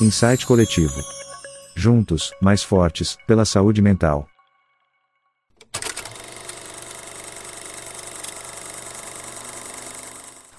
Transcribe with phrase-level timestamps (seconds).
[0.00, 1.00] Insight Coletivo.
[1.74, 4.28] Juntos, mais fortes, pela saúde mental.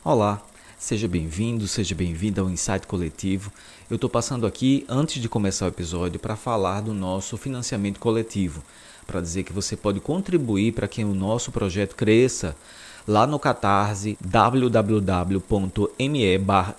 [0.04, 0.41] Olá,
[0.80, 3.52] seja bem-vindo, seja bem-vinda ao Insight Coletivo.
[3.88, 8.63] Eu estou passando aqui, antes de começar o episódio, para falar do nosso financiamento coletivo,
[9.05, 12.55] para dizer que você pode contribuir para que o nosso projeto cresça
[13.08, 15.44] lá no Catarse www.me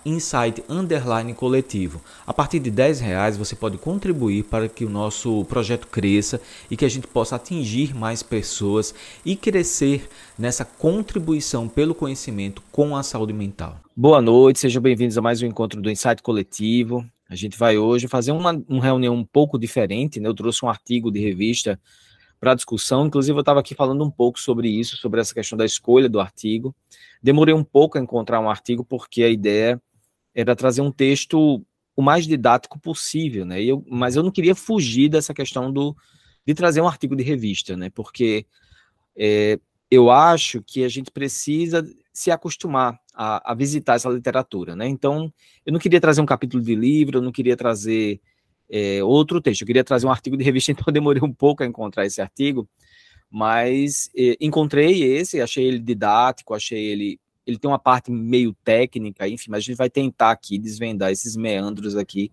[0.05, 2.01] insight underline coletivo.
[2.27, 6.77] A partir de 10 reais você pode contribuir para que o nosso projeto cresça e
[6.77, 13.03] que a gente possa atingir mais pessoas e crescer nessa contribuição pelo conhecimento com a
[13.03, 13.79] saúde mental.
[13.97, 17.05] Boa noite, sejam bem-vindos a mais um encontro do Insight Coletivo.
[17.29, 20.29] A gente vai hoje fazer uma, uma reunião um pouco diferente, né?
[20.29, 21.79] Eu trouxe um artigo de revista
[22.45, 23.07] para discussão.
[23.07, 26.21] Inclusive, eu estava aqui falando um pouco sobre isso, sobre essa questão da escolha do
[26.21, 26.77] artigo.
[27.23, 29.81] Demorei um pouco a encontrar um artigo, porque a ideia
[30.35, 31.65] era trazer um texto
[31.97, 33.63] o mais didático possível, né?
[33.63, 35.97] Eu, mas eu não queria fugir dessa questão do,
[36.47, 37.89] de trazer um artigo de revista, né?
[37.89, 38.45] Porque
[39.17, 39.59] é,
[39.91, 44.87] eu acho que a gente precisa se acostumar a, a, visitar essa literatura, né?
[44.87, 45.33] Então,
[45.65, 48.21] eu não queria trazer um capítulo de livro, eu não queria trazer
[48.71, 49.63] é, outro texto.
[49.63, 52.69] Eu queria trazer um artigo de revista, então demorei um pouco a encontrar esse artigo,
[53.31, 57.21] mas é, encontrei esse, achei ele didático, achei ele.
[57.47, 61.37] Ele tem uma parte meio técnica, enfim, mas a gente vai tentar aqui desvendar esses
[61.37, 62.33] meandros aqui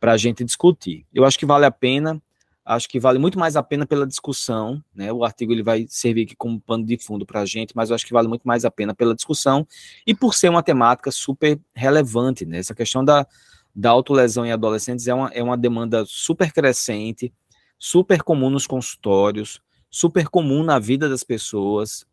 [0.00, 1.06] para a gente discutir.
[1.14, 2.20] Eu acho que vale a pena,
[2.64, 5.12] acho que vale muito mais a pena pela discussão, né?
[5.12, 7.94] O artigo ele vai servir aqui como pano de fundo para a gente, mas eu
[7.94, 9.64] acho que vale muito mais a pena pela discussão
[10.06, 12.58] e por ser uma temática super relevante, né?
[12.58, 13.26] Essa questão da,
[13.74, 17.32] da autolesão em adolescentes é uma, é uma demanda super crescente,
[17.78, 22.04] super comum nos consultórios, super comum na vida das pessoas.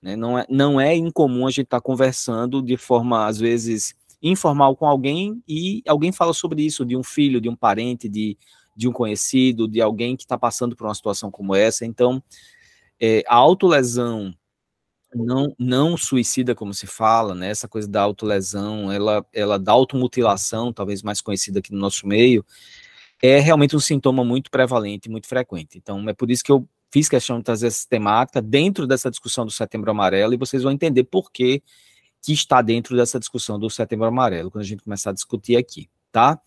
[0.00, 0.16] Né?
[0.16, 4.76] Não, é, não é incomum a gente estar tá conversando de forma, às vezes, informal
[4.76, 8.36] com alguém e alguém fala sobre isso, de um filho, de um parente, de,
[8.76, 11.84] de um conhecido, de alguém que está passando por uma situação como essa.
[11.84, 12.22] Então,
[13.00, 14.34] é, a autolesão
[15.14, 17.50] não, não suicida, como se fala, né?
[17.50, 22.44] Essa coisa da autolesão, ela, ela da automutilação, talvez mais conhecida aqui no nosso meio,
[23.22, 25.78] é realmente um sintoma muito prevalente, muito frequente.
[25.78, 29.44] Então, é por isso que eu fiz questão de trazer essa temática dentro dessa discussão
[29.44, 31.62] do Setembro Amarelo, e vocês vão entender por que,
[32.22, 35.88] que está dentro dessa discussão do Setembro Amarelo, quando a gente começar a discutir aqui,
[36.12, 36.40] tá?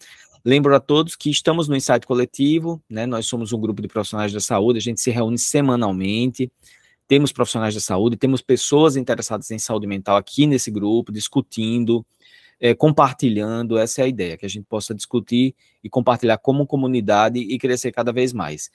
[0.44, 3.06] Lembro a todos que estamos no Insight Coletivo, né?
[3.06, 6.52] Nós somos um grupo de profissionais da saúde, a gente se reúne semanalmente,
[7.12, 12.06] temos profissionais da saúde, temos pessoas interessadas em saúde mental aqui nesse grupo, discutindo,
[12.58, 13.78] é, compartilhando.
[13.78, 17.92] Essa é a ideia, que a gente possa discutir e compartilhar como comunidade e crescer
[17.92, 18.72] cada vez mais.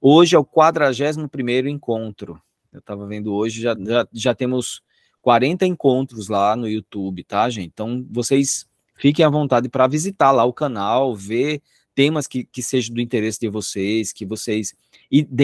[0.00, 2.40] Hoje é o 41 encontro.
[2.72, 4.80] Eu estava vendo hoje, já, já, já temos
[5.20, 7.66] 40 encontros lá no YouTube, tá, gente?
[7.66, 8.66] Então, vocês
[8.96, 11.60] fiquem à vontade para visitar lá o canal, ver
[11.94, 14.74] temas que, que sejam do interesse de vocês, que vocês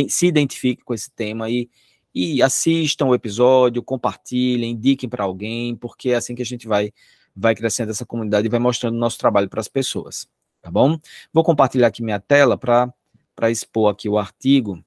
[0.09, 1.69] se identifiquem com esse tema e
[2.15, 6.93] e assistam o episódio, compartilhem, indiquem para alguém, porque é assim que a gente vai
[7.34, 10.28] vai crescendo essa comunidade e vai mostrando o nosso trabalho para as pessoas,
[10.60, 10.98] tá bom?
[11.32, 14.84] Vou compartilhar aqui minha tela para expor aqui o artigo.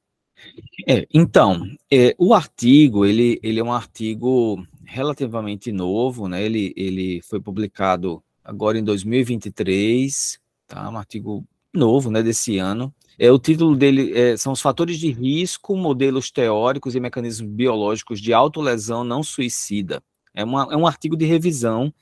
[0.87, 6.43] É, então, é, o artigo, ele, ele é um artigo relativamente novo, né?
[6.43, 10.89] Ele, ele foi publicado agora em 2023, tá?
[10.89, 12.93] Um artigo novo, né, desse ano.
[13.19, 18.19] É, o título dele é, são os fatores de risco, modelos teóricos e mecanismos biológicos
[18.19, 20.01] de autolesão não suicida.
[20.33, 21.93] É, uma, é um artigo de revisão.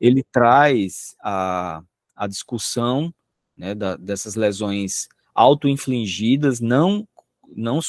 [0.00, 1.82] Ele traz a,
[2.14, 3.12] a discussão
[3.56, 7.06] né, da, dessas lesões autoinfligidas, não,
[7.54, 7.80] não,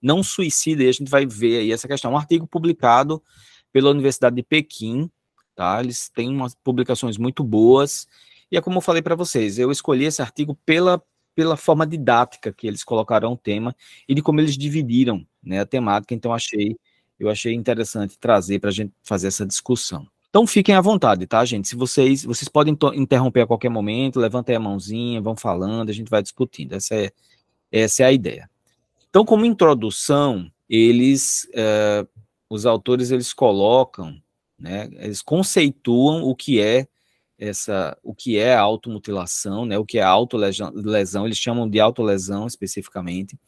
[0.00, 2.12] não suicida, e a gente vai ver aí essa questão.
[2.12, 3.22] Um artigo publicado
[3.72, 5.10] pela Universidade de Pequim,
[5.54, 5.80] tá?
[5.80, 8.06] Eles têm umas publicações muito boas,
[8.50, 11.02] e é como eu falei para vocês, eu escolhi esse artigo pela
[11.36, 13.76] pela forma didática que eles colocaram o tema
[14.08, 16.14] e de como eles dividiram né, a temática.
[16.14, 16.74] Então, achei,
[17.20, 20.08] eu achei interessante trazer para a gente fazer essa discussão.
[20.30, 21.68] Então, fiquem à vontade, tá, gente?
[21.68, 26.08] Se vocês, vocês podem interromper a qualquer momento, levantem a mãozinha, vão falando, a gente
[26.08, 26.72] vai discutindo.
[26.72, 27.12] Essa é,
[27.70, 28.50] essa é a ideia.
[29.10, 32.06] Então, como introdução, eles, é,
[32.48, 34.16] os autores, eles colocam,
[34.58, 36.88] né, eles conceituam o que é
[37.38, 42.46] essa o que é automutilação, né, o que é a autolesão, eles chamam de autolesão
[42.46, 43.38] especificamente.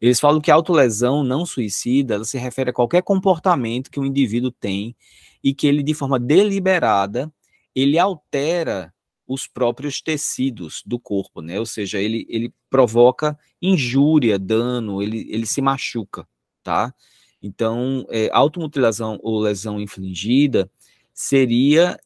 [0.00, 4.50] Eles falam que autolesão não suicida, ela se refere a qualquer comportamento que o indivíduo
[4.50, 4.94] tem
[5.42, 7.32] e que ele de forma deliberada,
[7.74, 8.92] ele altera
[9.26, 11.58] os próprios tecidos do corpo, né?
[11.58, 16.26] Ou seja, ele, ele provoca injúria, dano, ele, ele se machuca,
[16.62, 16.94] tá?
[17.42, 20.70] Então, é, automutilação ou lesão infligida
[21.12, 21.98] seria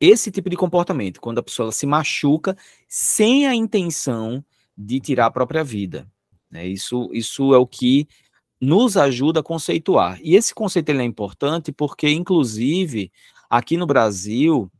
[0.00, 2.56] esse tipo de comportamento, quando a pessoa se machuca
[2.86, 4.44] sem a intenção
[4.76, 6.06] de tirar a própria vida.
[6.50, 6.66] Né?
[6.66, 8.06] Isso, isso é o que
[8.60, 10.18] nos ajuda a conceituar.
[10.22, 13.12] E esse conceito ele é importante porque, inclusive,
[13.48, 14.70] aqui no Brasil,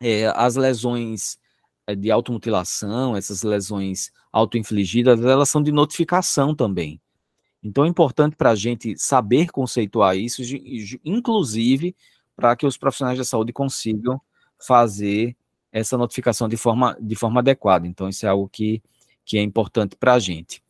[0.00, 1.38] é, as lesões
[1.86, 7.00] é, de automutilação, essas lesões autoinfligidas, elas são de notificação também.
[7.62, 10.42] Então é importante para a gente saber conceituar isso,
[11.04, 11.94] inclusive
[12.34, 14.20] para que os profissionais da saúde consigam
[14.66, 15.36] fazer
[15.70, 17.86] essa notificação de forma, de forma adequada.
[17.86, 18.82] Então, isso é algo que,
[19.24, 20.62] que é importante para a gente.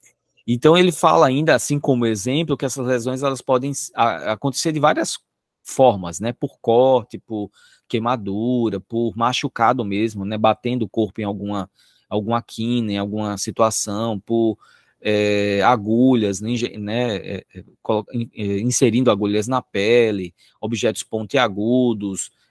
[0.47, 5.19] Então, ele fala ainda, assim como exemplo, que essas lesões elas podem acontecer de várias
[5.63, 6.33] formas, né?
[6.33, 7.51] Por corte, por
[7.89, 10.37] queimadura, por machucado mesmo, né?
[10.37, 11.71] Batendo o corpo em alguma,
[12.09, 14.59] alguma quina, em alguma situação, por
[15.01, 22.42] é, agulhas, né, né é, é, inserindo agulhas na pele, objetos pontiagudos, é,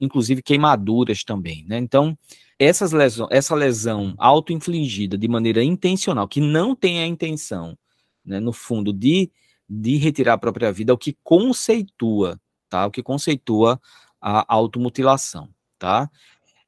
[0.00, 1.78] inclusive queimaduras também, né?
[1.78, 2.16] Então,
[2.58, 7.78] essas lesão, essa lesão auto-infligida de maneira intencional, que não tem a intenção,
[8.24, 9.30] né, no fundo, de,
[9.68, 12.86] de retirar a própria vida, é o que conceitua, tá?
[12.86, 13.80] O que conceitua
[14.20, 15.48] a automutilação,
[15.78, 16.10] tá?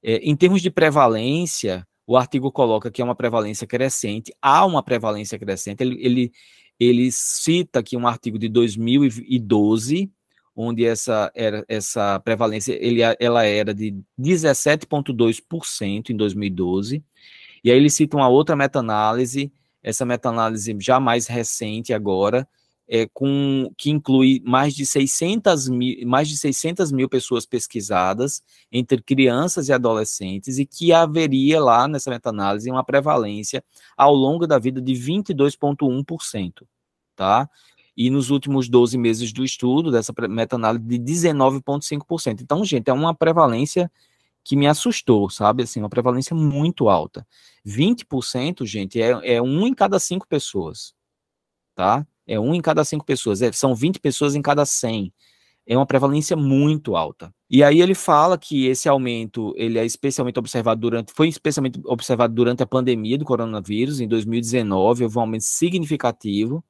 [0.03, 4.83] É, em termos de prevalência, o artigo coloca que é uma prevalência crescente, há uma
[4.83, 6.33] prevalência crescente, ele, ele,
[6.79, 10.11] ele cita aqui um artigo de 2012,
[10.61, 17.03] onde essa, era, essa prevalência ele, ela era de 17,2% em 2012,
[17.65, 19.51] e aí ele cita uma outra meta-análise,
[19.83, 22.47] essa meta-análise já mais recente agora,
[22.87, 29.01] é, com, que inclui mais de 600 mil, mais de 600 mil pessoas pesquisadas entre
[29.01, 33.65] crianças e adolescentes e que haveria lá nessa meta-análise uma prevalência
[33.97, 36.67] ao longo da vida de 22,1%,
[37.15, 37.49] tá?
[38.03, 42.41] E nos últimos 12 meses do estudo dessa meta-análise de 19,5%.
[42.41, 43.93] Então, gente, é uma prevalência
[44.43, 45.65] que me assustou, sabe?
[45.65, 47.27] Assim, uma prevalência muito alta.
[47.63, 50.95] 20%, gente, é, é um em cada cinco pessoas,
[51.75, 52.07] tá?
[52.27, 53.43] É um em cada cinco pessoas.
[53.43, 55.13] É, são 20 pessoas em cada 100.
[55.67, 57.31] É uma prevalência muito alta.
[57.51, 62.33] E aí ele fala que esse aumento ele é especialmente observado durante, foi especialmente observado
[62.33, 66.65] durante a pandemia do coronavírus, em 2019, houve um aumento significativo.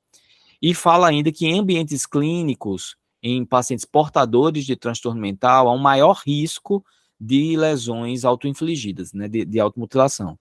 [0.60, 5.78] E fala ainda que em ambientes clínicos, em pacientes portadores de transtorno mental, há um
[5.78, 6.84] maior risco
[7.20, 10.38] de lesões autoinfligidas, né, de, de automutilação.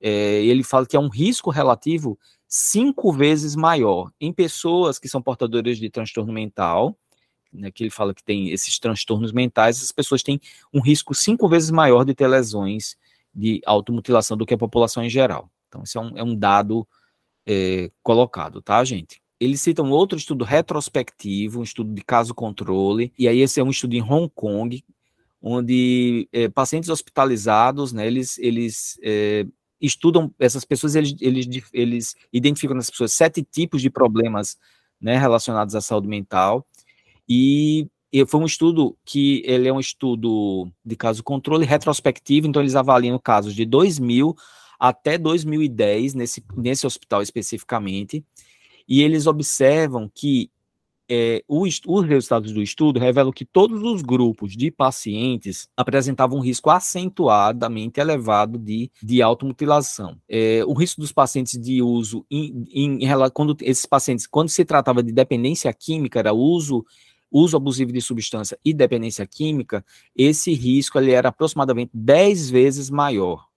[0.00, 5.20] É, ele fala que é um risco relativo cinco vezes maior em pessoas que são
[5.20, 6.96] portadoras de transtorno mental,
[7.52, 10.40] né, que ele fala que tem esses transtornos mentais, essas pessoas têm
[10.72, 12.96] um risco cinco vezes maior de ter lesões
[13.34, 15.50] de automutilação do que a população em geral.
[15.68, 16.86] Então, isso é um, é um dado
[17.46, 19.20] é, colocado, tá, gente?
[19.40, 23.70] Eles citam outro estudo retrospectivo, um estudo de caso controle, e aí esse é um
[23.70, 24.84] estudo em Hong Kong,
[25.40, 29.46] onde é, pacientes hospitalizados, né, eles, eles é,
[29.80, 34.56] estudam essas pessoas, eles, eles, eles identificam nas pessoas sete tipos de problemas
[35.00, 36.66] né, relacionados à saúde mental.
[37.28, 42.62] E, e foi um estudo que ele é um estudo de caso controle retrospectivo, então
[42.62, 44.34] eles avaliam casos de 2000
[44.78, 48.24] até 2010 nesse, nesse hospital especificamente,
[48.88, 50.50] e eles observam que
[51.10, 56.42] é, os, os resultados do estudo revelam que todos os grupos de pacientes apresentavam um
[56.42, 60.18] risco acentuadamente elevado de, de automutilação.
[60.28, 64.64] É, o risco dos pacientes de uso, em, em, em, quando esses pacientes, quando se
[64.64, 66.84] tratava de dependência química, era uso
[67.30, 69.84] uso abusivo de substância e dependência química,
[70.16, 73.47] esse risco ele era aproximadamente 10 vezes maior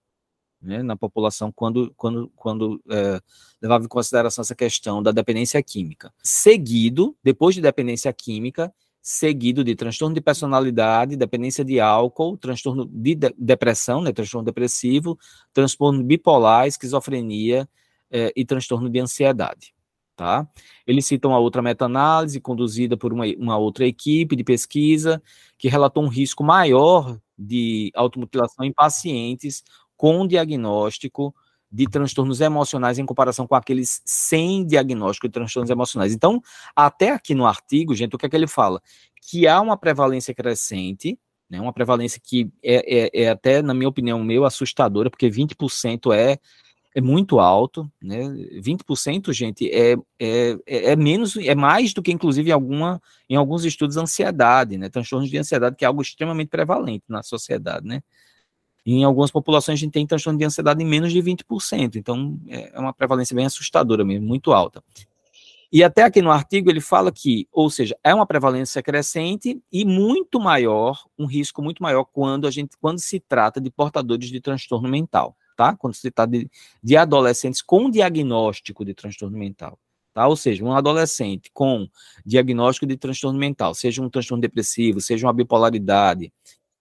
[0.62, 3.20] né, na população quando, quando, quando é,
[3.62, 6.13] levava em consideração essa questão da dependência química.
[6.22, 13.15] Seguido, depois de dependência química, seguido de transtorno de personalidade, dependência de álcool, transtorno de,
[13.15, 15.18] de depressão, né, transtorno depressivo,
[15.51, 17.68] transtorno bipolar, esquizofrenia
[18.12, 19.74] é, e transtorno de ansiedade.
[20.15, 20.48] Tá?
[20.86, 25.20] Eles citam a outra meta-análise conduzida por uma, uma outra equipe de pesquisa
[25.58, 29.63] que relatou um risco maior de automutilação em pacientes
[30.01, 31.31] com diagnóstico
[31.72, 36.12] de transtornos emocionais em comparação com aqueles sem diagnóstico de transtornos emocionais.
[36.12, 36.41] Então,
[36.75, 38.81] até aqui no artigo, gente, o que é que ele fala?
[39.22, 43.88] Que há uma prevalência crescente, né, uma prevalência que é, é, é até, na minha
[43.88, 46.39] opinião, meio assustadora, porque 20% é,
[46.96, 48.24] é muito alto, né?
[48.60, 53.65] 20%, gente, é, é, é menos, é mais do que, inclusive, em, alguma, em alguns
[53.65, 54.89] estudos, ansiedade, né?
[54.89, 58.01] Transtornos de ansiedade, que é algo extremamente prevalente na sociedade, né?
[58.86, 62.72] Em algumas populações a gente tem transtorno de ansiedade em menos de 20%, então é,
[62.74, 64.84] é uma prevalência bem assustadora mesmo, muito alta.
[65.74, 69.86] E até aqui no artigo ele fala que, ou seja, é uma prevalência crescente e
[69.86, 74.42] muito maior, um risco muito maior quando a gente quando se trata de portadores de
[74.42, 75.74] transtorno mental, tá?
[75.78, 76.50] Quando se trata de,
[76.84, 79.80] de adolescentes com diagnóstico de transtorno mental.
[80.14, 80.28] Tá?
[80.28, 81.88] Ou seja, um adolescente com
[82.26, 86.34] diagnóstico de transtorno mental, seja um transtorno depressivo, seja uma bipolaridade,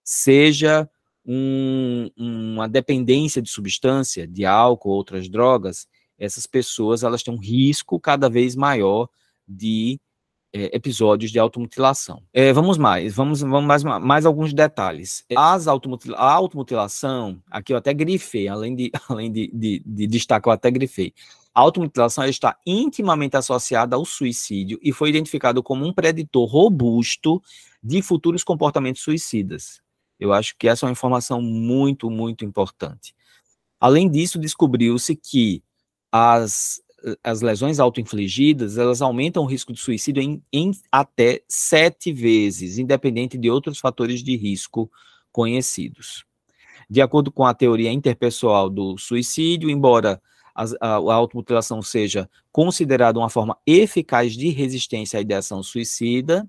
[0.02, 0.90] seja
[1.24, 5.86] um, uma dependência de substância, de álcool, outras drogas,
[6.18, 9.08] essas pessoas elas têm um risco cada vez maior
[9.46, 9.98] de
[10.52, 12.22] é, episódios de automutilação.
[12.32, 15.24] É, vamos mais, vamos, vamos mais, mais alguns detalhes.
[15.36, 20.52] As automutila a automutilação, aqui eu até grifei, além de, além de, de, de destacar,
[20.52, 21.14] eu até grifei.
[21.54, 27.42] A automutilação está intimamente associada ao suicídio e foi identificado como um preditor robusto
[27.82, 29.80] de futuros comportamentos suicidas.
[30.20, 33.14] Eu acho que essa é uma informação muito, muito importante.
[33.80, 35.62] Além disso, descobriu-se que
[36.12, 36.82] as,
[37.24, 43.38] as lesões autoinfligidas, elas aumentam o risco de suicídio em, em até sete vezes, independente
[43.38, 44.90] de outros fatores de risco
[45.32, 46.24] conhecidos.
[46.88, 50.20] De acordo com a teoria interpessoal do suicídio, embora
[50.54, 56.46] a, a, a automutilação seja considerada uma forma eficaz de resistência à ideação suicida,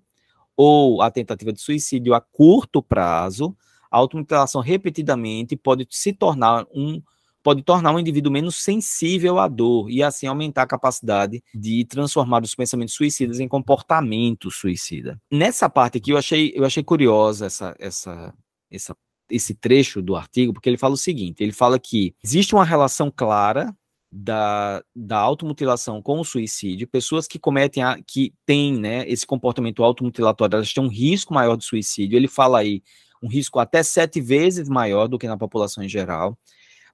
[0.55, 3.55] ou a tentativa de suicídio a curto prazo,
[3.89, 7.01] a automutilação repetidamente pode se tornar um
[7.43, 12.43] pode tornar um indivíduo menos sensível à dor e assim aumentar a capacidade de transformar
[12.43, 15.19] os pensamentos suicidas em comportamento suicida.
[15.31, 18.33] Nessa parte aqui eu achei, eu achei curiosa essa, essa,
[18.69, 18.95] essa,
[19.29, 23.11] esse trecho do artigo, porque ele fala o seguinte: ele fala que existe uma relação
[23.11, 23.75] clara
[24.11, 29.83] da, da automutilação com o suicídio, pessoas que cometem, a, que têm né, esse comportamento
[29.83, 32.17] automutilatório, elas têm um risco maior de suicídio.
[32.17, 32.83] Ele fala aí
[33.23, 36.37] um risco até sete vezes maior do que na população em geral.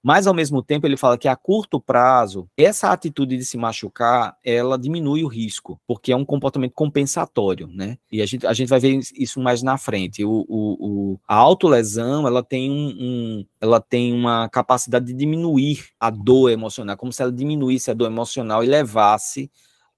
[0.02, 4.36] Mas, ao mesmo tempo, ele fala que a curto prazo, essa atitude de se machucar,
[4.44, 7.98] ela diminui o risco, porque é um comportamento compensatório, né?
[8.10, 10.24] E a gente, a gente vai ver isso mais na frente.
[10.24, 15.86] O, o, o a autolesão, ela tem um, um, ela tem uma capacidade de diminuir
[15.98, 19.50] a dor emocional, como se ela diminuísse a dor emocional e levasse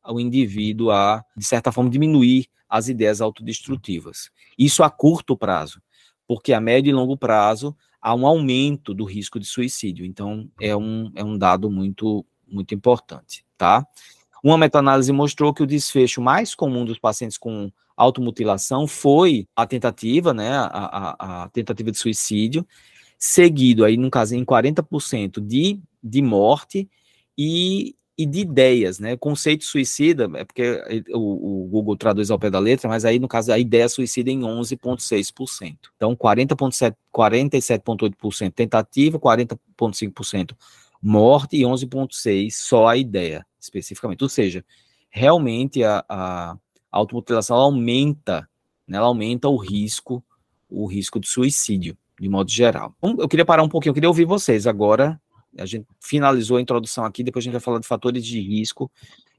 [0.04, 4.30] o indivíduo a, de certa forma, diminuir as ideias autodestrutivas.
[4.58, 5.82] Isso a curto prazo,
[6.26, 10.04] porque a médio e longo prazo há um aumento do risco de suicídio.
[10.04, 13.86] Então, é um, é um dado muito, muito importante, tá?
[14.42, 20.32] Uma meta-análise mostrou que o desfecho mais comum dos pacientes com automutilação foi a tentativa,
[20.32, 22.66] né, a, a, a tentativa de suicídio,
[23.18, 26.88] seguido aí, no caso, em 40% de, de morte
[27.36, 29.16] e e de ideias, né?
[29.16, 30.82] Conceito suicida, é porque
[31.14, 34.30] o, o, Google traduz ao pé da letra, mas aí, no caso, a ideia suicida
[34.30, 35.76] em 11,6%.
[35.96, 40.54] Então, 40,7%, 47,8% tentativa, 40,5%
[41.02, 44.22] morte e 11,6% só a ideia, especificamente.
[44.22, 44.62] Ou seja,
[45.08, 46.56] realmente a, a
[46.90, 48.46] automutilação aumenta,
[48.86, 48.98] né?
[48.98, 50.22] ela aumenta o risco,
[50.68, 52.94] o risco de suicídio, de modo geral.
[53.02, 55.18] Eu queria parar um pouquinho, eu queria ouvir vocês agora
[55.58, 58.90] a gente finalizou a introdução aqui, depois a gente vai falar de fatores de risco.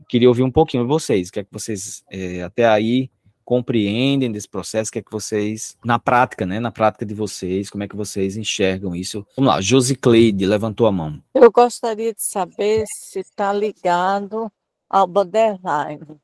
[0.07, 3.09] Queria ouvir um pouquinho de vocês, o que é que vocês é, até aí
[3.43, 7.69] compreendem desse processo, o que é que vocês, na prática, né, na prática de vocês,
[7.69, 9.25] como é que vocês enxergam isso?
[9.35, 11.21] Vamos lá, Josi Cleide levantou a mão.
[11.33, 14.49] Eu gostaria de saber se está ligado
[14.89, 16.19] ao borderline,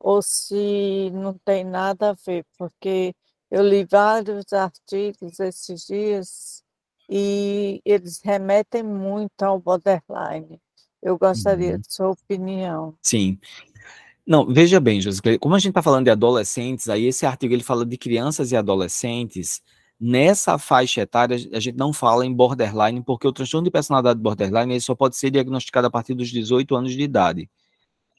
[0.00, 3.14] ou se não tem nada a ver, porque
[3.50, 6.63] eu li vários artigos esses dias
[7.08, 10.60] e eles remetem muito ao borderline.
[11.02, 11.80] Eu gostaria uhum.
[11.80, 12.94] de sua opinião.
[13.02, 13.38] Sim.
[14.26, 17.62] Não, veja bem, José, como a gente está falando de adolescentes, aí esse artigo ele
[17.62, 19.60] fala de crianças e adolescentes,
[20.00, 24.72] nessa faixa etária a gente não fala em borderline, porque o transtorno de personalidade borderline
[24.72, 27.50] ele só pode ser diagnosticado a partir dos 18 anos de idade.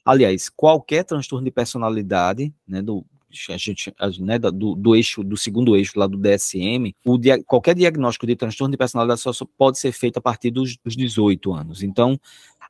[0.04, 3.04] Aliás, qualquer transtorno de personalidade, né, do,
[3.50, 7.74] a gente, né, do, do, eixo, do segundo eixo lá do DSM, o dia, qualquer
[7.74, 11.82] diagnóstico de transtorno de personalidade só pode ser feito a partir dos, dos 18 anos.
[11.82, 12.18] Então,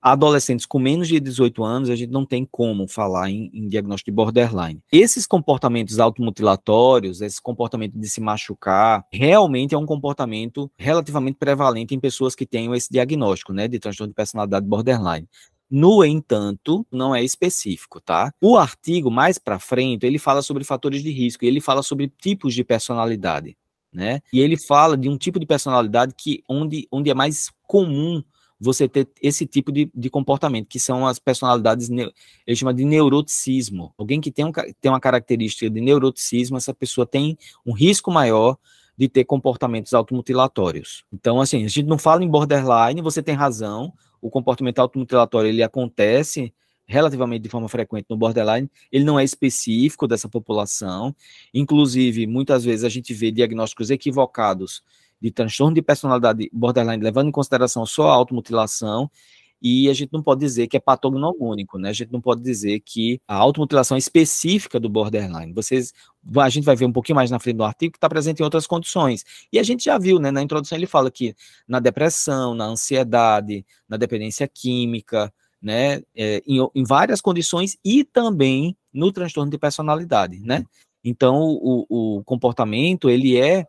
[0.00, 4.10] adolescentes com menos de 18 anos, a gente não tem como falar em, em diagnóstico
[4.10, 4.80] de borderline.
[4.92, 12.00] Esses comportamentos automutilatórios, esse comportamento de se machucar, realmente é um comportamento relativamente prevalente em
[12.00, 15.28] pessoas que tenham esse diagnóstico, né, de transtorno de personalidade borderline.
[15.70, 18.32] No entanto, não é específico, tá?
[18.40, 22.54] O artigo mais para frente, ele fala sobre fatores de risco, ele fala sobre tipos
[22.54, 23.56] de personalidade,
[23.92, 24.20] né?
[24.32, 28.22] E ele fala de um tipo de personalidade que onde, onde é mais comum
[28.58, 33.92] você ter esse tipo de, de comportamento, que são as personalidades, ele chama de neuroticismo.
[33.98, 38.56] Alguém que tem, um, tem uma característica de neuroticismo, essa pessoa tem um risco maior
[38.96, 41.04] de ter comportamentos automutilatórios.
[41.12, 45.62] Então, assim, a gente não fala em borderline, você tem razão, o comportamento automutilatório ele
[45.62, 46.52] acontece
[46.86, 51.14] relativamente de forma frequente no borderline, ele não é específico dessa população.
[51.52, 54.82] Inclusive, muitas vezes a gente vê diagnósticos equivocados
[55.20, 59.10] de transtorno de personalidade borderline, levando em consideração só a automutilação,
[59.60, 61.88] e a gente não pode dizer que é patognomônico, né?
[61.88, 65.52] A gente não pode dizer que a automutilação é específica do borderline.
[65.52, 65.92] Vocês,
[66.36, 68.44] a gente vai ver um pouquinho mais na frente do artigo que está presente em
[68.44, 69.24] outras condições.
[69.52, 70.30] E a gente já viu, né?
[70.30, 71.34] Na introdução ele fala que
[71.66, 76.02] na depressão, na ansiedade, na dependência química, né?
[76.14, 80.64] É, em, em várias condições e também no transtorno de personalidade, né?
[81.02, 81.86] Então o,
[82.18, 83.66] o comportamento ele é,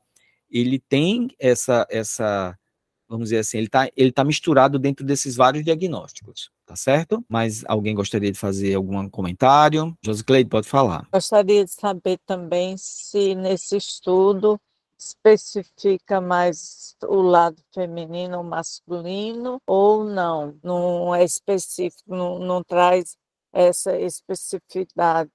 [0.50, 2.58] ele tem essa essa
[3.08, 7.24] vamos dizer assim, ele está ele tá misturado dentro desses vários diagnósticos, tá certo?
[7.30, 9.98] Mas alguém gostaria de fazer algum comentário?
[10.04, 11.08] Josicleide, pode falar.
[11.12, 14.60] Gostaria de saber também se nesse estudo
[15.00, 23.16] especifica mais o lado feminino ou masculino ou não, não é específico, não, não traz
[23.54, 25.32] essa especificidade.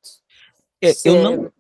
[0.83, 1.53] É, eu não...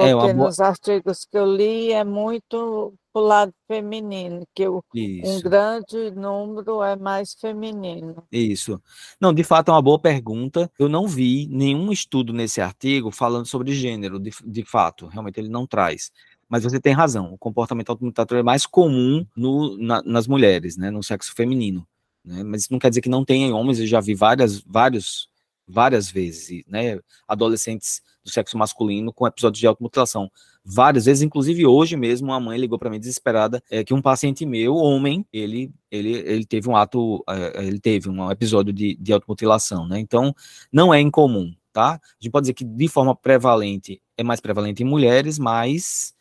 [0.00, 0.46] É, Porque é boa...
[0.46, 6.82] nos artigos que eu li é muito o lado feminino, que o, um grande número
[6.82, 8.22] é mais feminino.
[8.30, 8.80] Isso.
[9.20, 10.70] Não, de fato é uma boa pergunta.
[10.78, 15.06] Eu não vi nenhum estudo nesse artigo falando sobre gênero, de, de fato.
[15.06, 16.12] Realmente ele não traz.
[16.48, 20.90] Mas você tem razão, o comportamento automutator é mais comum no, na, nas mulheres, né,
[20.90, 21.86] no sexo feminino.
[22.24, 22.42] Né?
[22.42, 25.28] Mas isso não quer dizer que não tenha em homens, eu já vi várias, vários,
[25.66, 30.30] várias vezes, né, adolescentes do sexo masculino com episódios de automutilação
[30.64, 34.44] várias vezes, inclusive hoje mesmo, uma mãe ligou para mim desesperada é, que um paciente
[34.44, 39.12] meu, homem, ele, ele, ele teve um ato, é, ele teve um episódio de, de
[39.12, 39.98] automutilação, né?
[39.98, 40.34] Então,
[40.72, 41.94] não é incomum, tá?
[41.94, 46.14] A gente pode dizer que de forma prevalente, é mais prevalente em mulheres, mas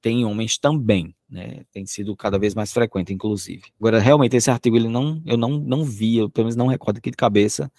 [0.00, 1.62] tem homens também, né?
[1.72, 3.64] Tem sido cada vez mais frequente, inclusive.
[3.78, 6.98] Agora, realmente, esse artigo, ele não, eu não, não vi, eu pelo menos não recordo
[6.98, 7.70] aqui de cabeça,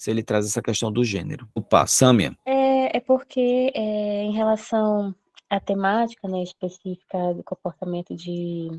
[0.00, 1.46] se ele traz essa questão do gênero.
[1.54, 2.34] Opa, Sâmia.
[2.46, 5.14] É, é porque é, em relação
[5.50, 8.70] a temática né, específica do comportamento de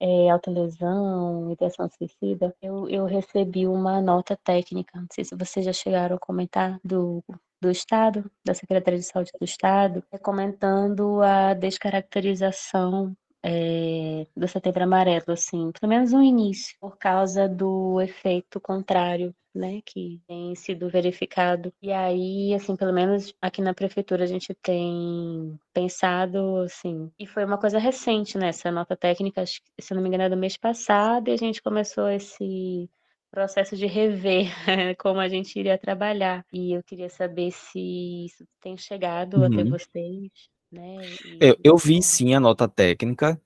[0.00, 5.74] é, autolesão, ideação suicida, eu, eu recebi uma nota técnica, não sei se vocês já
[5.74, 7.22] chegaram a comentar, do,
[7.60, 15.32] do Estado, da Secretaria de Saúde do Estado, comentando a descaracterização é, do setembro amarelo,
[15.32, 21.72] assim, pelo menos um início, por causa do efeito contrário né, que tem sido verificado.
[21.82, 27.44] E aí, assim, pelo menos aqui na prefeitura a gente tem pensado, assim, e foi
[27.44, 31.28] uma coisa recente, né, essa nota técnica, se não me engano, é do mês passado,
[31.28, 32.88] e a gente começou esse
[33.30, 34.46] processo de rever
[34.98, 36.44] como a gente iria trabalhar.
[36.52, 39.44] E eu queria saber se isso tem chegado uhum.
[39.44, 40.30] até vocês.
[40.72, 40.96] Né?
[41.24, 41.38] E...
[41.40, 43.40] Eu, eu vi sim a nota técnica,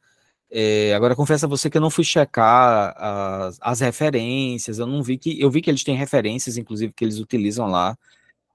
[0.51, 5.03] é, agora confesso a você que eu não fui checar as, as, referências, eu não
[5.03, 7.97] vi que eu vi que eles têm referências, inclusive que eles utilizam lá,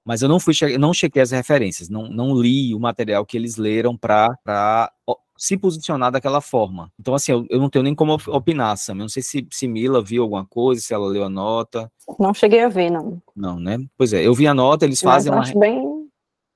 [0.04, 3.56] mas eu não fui não chequei as referências, não, não li o material que eles
[3.56, 4.92] leram para
[5.38, 6.92] se posicionar daquela forma.
[7.00, 8.94] Então assim, eu, eu, não tenho nem como opinar, Sam.
[8.94, 11.90] Eu não sei se, se Mila viu alguma coisa, se ela leu a nota.
[12.18, 13.20] Não cheguei a ver, não.
[13.34, 13.78] Não, né?
[13.96, 15.60] Pois é, eu vi a nota, eles fazem mas acho uma...
[15.60, 15.95] bem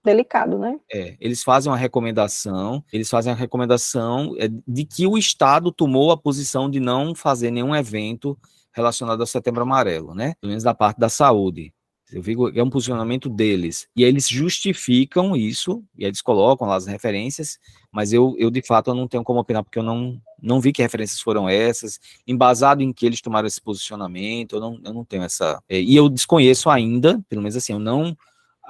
[0.04, 0.78] delicado, né?
[0.92, 6.10] É, eles fazem uma recomendação, eles fazem a recomendação é, de que o Estado tomou
[6.10, 8.38] a posição de não fazer nenhum evento
[8.72, 10.34] relacionado ao Setembro Amarelo, né?
[10.40, 11.72] Pelo menos da parte da saúde.
[12.12, 13.86] Eu vi que é um posicionamento deles.
[13.94, 17.58] E eles justificam isso, e eles colocam lá as referências,
[17.92, 20.72] mas eu, eu de fato, eu não tenho como opinar, porque eu não, não vi
[20.72, 25.04] que referências foram essas, embasado em que eles tomaram esse posicionamento, eu não, eu não
[25.04, 25.62] tenho essa.
[25.68, 28.16] É, e eu desconheço ainda, pelo menos assim, eu não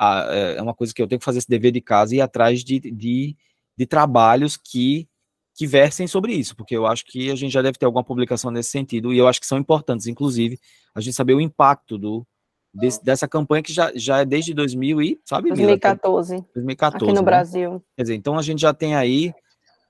[0.01, 2.21] é, é uma coisa que eu tenho que fazer esse dever de casa e ir
[2.21, 3.37] atrás de, de,
[3.77, 5.09] de trabalhos que,
[5.55, 8.51] que versem sobre isso, porque eu acho que a gente já deve ter alguma publicação
[8.51, 10.59] nesse sentido, e eu acho que são importantes, inclusive,
[10.95, 12.27] a gente saber o impacto do,
[12.73, 16.45] Desse, dessa campanha que já, já é desde 2000 e, sabe, 2014.
[16.55, 17.05] 2014.
[17.05, 17.25] Aqui no né?
[17.25, 17.83] Brasil.
[17.97, 19.35] Quer dizer, então a gente já tem aí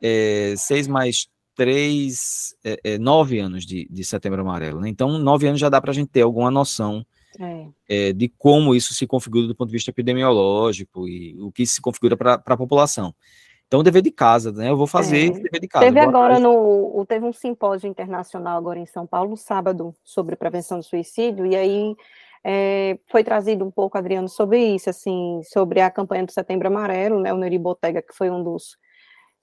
[0.01, 4.81] é, seis mais três, é, é, nove anos de, de Setembro Amarelo.
[4.81, 4.89] Né?
[4.89, 7.05] Então, nove anos já dá para a gente ter alguma noção
[7.39, 7.67] é.
[7.89, 11.81] É, de como isso se configura do ponto de vista epidemiológico e o que se
[11.81, 13.15] configura para a população.
[13.67, 14.69] Então, dever de casa, né?
[14.69, 15.31] Eu vou fazer é.
[15.31, 15.85] dever de casa.
[15.85, 17.05] Teve agora no.
[17.07, 21.95] Teve um simpósio internacional agora em São Paulo, sábado, sobre prevenção do suicídio, e aí
[22.43, 27.21] é, foi trazido um pouco, Adriano, sobre isso, assim, sobre a campanha do Setembro Amarelo,
[27.21, 27.33] né?
[27.33, 28.77] O Neri Botega, que foi um dos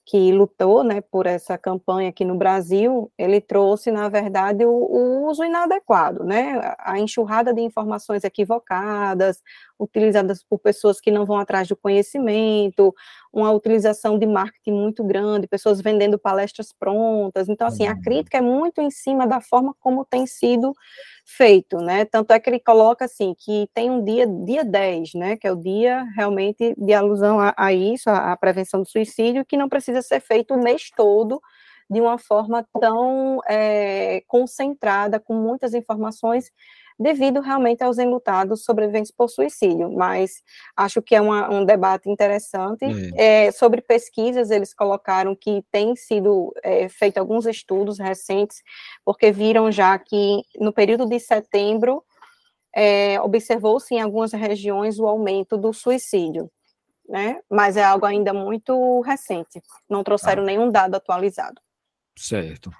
[0.08, 5.28] que lutou né, por essa campanha aqui no Brasil, ele trouxe, na verdade, o, o,
[5.28, 9.42] uso inadequado, né, a enxurrada de informações equivocadas,
[9.78, 12.94] utilizadas por pessoas que não vão atrás do conhecimento,
[13.32, 17.48] uma utilização de marketing muito grande, pessoas vendendo palestras prontas.
[17.48, 18.00] Então, assim, a uhum.
[18.00, 20.72] crítica é muito em cima da forma como tem sido
[21.24, 22.04] feito, né?
[22.04, 25.36] Tanto é que ele coloca assim que tem um dia, dia 10, né?
[25.36, 29.44] Que é o dia realmente de alusão a, a isso, a, a prevenção do suicídio,
[29.44, 31.40] que não precisa ser feito o mês todo
[31.90, 36.50] de uma forma tão é, concentrada, com muitas informações,
[36.98, 39.90] devido realmente aos enlutados sobreviventes por suicídio.
[39.92, 40.42] Mas
[40.76, 42.84] acho que é uma, um debate interessante.
[43.16, 43.46] É.
[43.46, 48.62] É, sobre pesquisas, eles colocaram que tem sido é, feito alguns estudos recentes,
[49.04, 52.02] porque viram já que no período de setembro
[52.74, 56.50] é, observou-se em algumas regiões o aumento do suicídio.
[57.08, 57.40] Né?
[57.48, 59.62] Mas é algo ainda muito recente.
[59.88, 60.46] Não trouxeram ah.
[60.46, 61.60] nenhum dado atualizado.
[62.16, 62.70] Certo.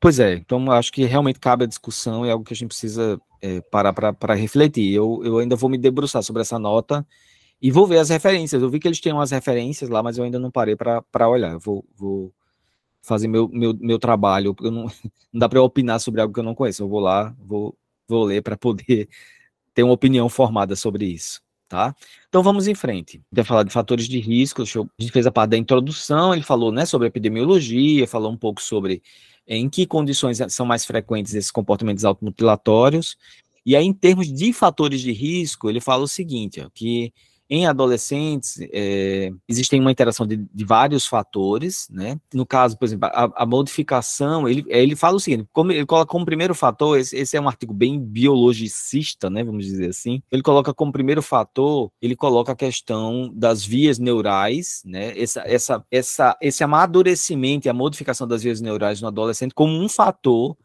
[0.00, 3.20] Pois é, então acho que realmente cabe a discussão, é algo que a gente precisa
[3.40, 4.92] é, parar para refletir.
[4.92, 7.06] Eu, eu ainda vou me debruçar sobre essa nota
[7.60, 8.62] e vou ver as referências.
[8.62, 11.52] Eu vi que eles têm umas referências lá, mas eu ainda não parei para olhar.
[11.52, 12.32] Eu vou, vou
[13.02, 14.84] fazer meu, meu, meu trabalho, porque não,
[15.32, 16.82] não dá para opinar sobre algo que eu não conheço.
[16.82, 17.76] Eu vou lá, vou,
[18.08, 19.08] vou ler para poder
[19.74, 21.94] ter uma opinião formada sobre isso tá?
[22.28, 23.20] Então vamos em frente.
[23.30, 24.62] Vai falar de fatores de risco.
[24.62, 28.36] Eu, a gente fez a parte da introdução, ele falou, né, sobre epidemiologia, falou um
[28.36, 29.02] pouco sobre
[29.46, 33.16] em que condições são mais frequentes esses comportamentos automutilatórios.
[33.64, 37.12] E aí, em termos de fatores de risco, ele fala o seguinte, ó, que
[37.48, 42.18] em adolescentes, é, existem uma interação de, de, vários fatores, né?
[42.34, 46.10] No caso, por exemplo, a, a modificação, ele, ele fala o seguinte, como, ele coloca
[46.10, 49.44] como primeiro fator, esse, esse, é um artigo bem biologicista, né?
[49.44, 50.20] Vamos dizer assim.
[50.30, 55.16] Ele coloca como primeiro fator, ele coloca a questão das vias neurais, né?
[55.16, 59.88] Essa, essa, essa, esse amadurecimento e a modificação das vias neurais no adolescente como um
[59.88, 60.56] fator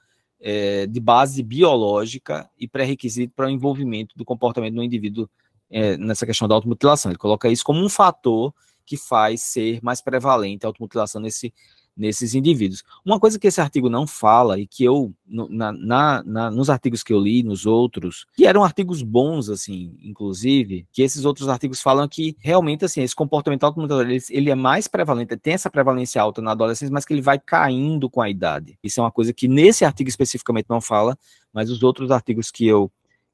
[0.41, 5.29] é, de base biológica e pré-requisito para o envolvimento do comportamento do indivíduo
[5.71, 7.11] é, nessa questão da automutilação.
[7.11, 8.53] Ele coloca isso como um fator
[8.85, 11.53] que faz ser mais prevalente a automutilação nesse,
[11.95, 12.83] nesses indivíduos.
[13.05, 17.03] Uma coisa que esse artigo não fala, e que eu, na, na, na, nos artigos
[17.03, 21.81] que eu li, nos outros, que eram artigos bons, assim, inclusive, que esses outros artigos
[21.81, 26.21] falam que realmente, assim, esse comportamento automutilador, ele, ele é mais prevalente, tem essa prevalência
[26.21, 28.77] alta na adolescência, mas que ele vai caindo com a idade.
[28.83, 31.17] Isso é uma coisa que nesse artigo especificamente não fala,
[31.53, 32.91] mas os outros artigos que eu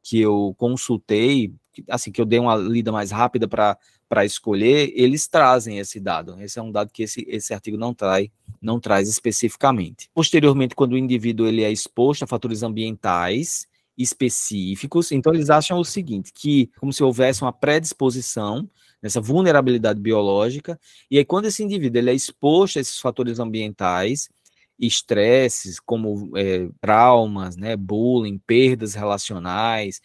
[0.07, 1.53] que eu consultei,
[1.89, 6.41] assim, que eu dei uma lida mais rápida para escolher, eles trazem esse dado.
[6.41, 8.29] Esse é um dado que esse, esse artigo não traz,
[8.61, 10.09] não traz especificamente.
[10.13, 13.67] Posteriormente, quando o indivíduo ele é exposto a fatores ambientais
[13.97, 18.69] específicos, então eles acham o seguinte, que como se houvesse uma predisposição
[19.01, 20.79] nessa vulnerabilidade biológica,
[21.11, 24.29] e aí quando esse indivíduo ele é exposto a esses fatores ambientais,
[24.79, 30.01] estresses como é, traumas, né, bullying, perdas relacionais.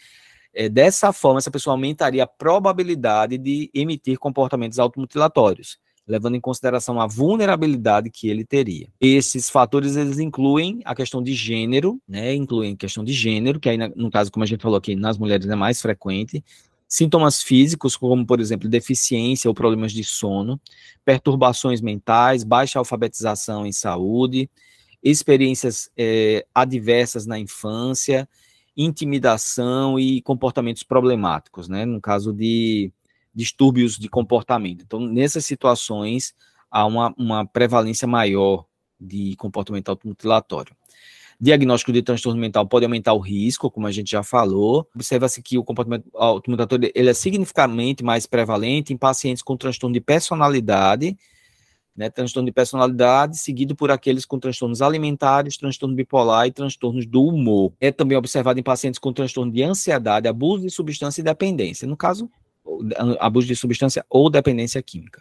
[0.55, 7.01] É, dessa forma, essa pessoa aumentaria a probabilidade de emitir comportamentos automutilatórios, levando em consideração
[7.01, 8.89] a vulnerabilidade que ele teria.
[9.01, 13.69] Esses fatores eles incluem a questão de gênero, né, incluem a questão de gênero, que
[13.69, 16.45] aí no caso, como a gente falou aqui, nas mulheres é mais frequente,
[16.93, 20.61] sintomas físicos, como por exemplo deficiência ou problemas de sono,
[21.07, 24.51] perturbações mentais, baixa alfabetização em saúde,
[25.03, 28.29] experiências é, adversas na infância,
[28.77, 31.87] intimidação e comportamentos problemáticos, né?
[31.87, 32.93] No caso de
[33.35, 34.83] distúrbios de comportamento.
[34.83, 36.35] Então, nessas situações,
[36.71, 38.67] há uma, uma prevalência maior
[39.01, 40.77] de comportamento automutilatório.
[41.43, 44.89] Diagnóstico de transtorno mental pode aumentar o risco, como a gente já falou.
[44.95, 50.01] Observa-se que o comportamento automutatório ele é significativamente mais prevalente em pacientes com transtorno de
[50.01, 51.19] personalidade,
[51.97, 57.25] né, transtorno de personalidade, seguido por aqueles com transtornos alimentares, transtorno bipolar e transtornos do
[57.25, 57.73] humor.
[57.81, 61.89] É também observado em pacientes com transtorno de ansiedade, abuso de substância e dependência.
[61.89, 62.31] No caso,
[63.19, 65.21] abuso de substância ou dependência química.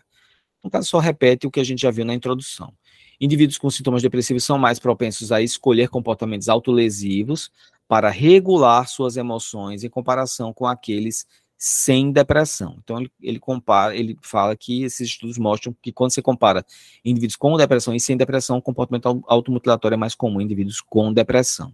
[0.64, 2.74] No caso, só repete o que a gente já viu na introdução.
[3.20, 7.52] Indivíduos com sintomas depressivos são mais propensos a escolher comportamentos autolesivos
[7.88, 11.28] para regular suas emoções em comparação com aqueles
[11.64, 12.78] sem depressão.
[12.84, 16.66] Então ele, ele, compara, ele fala que esses estudos mostram que quando você compara
[17.06, 21.14] indivíduos com depressão e sem depressão, o comportamento automutilatório é mais comum em indivíduos com
[21.14, 21.72] depressão.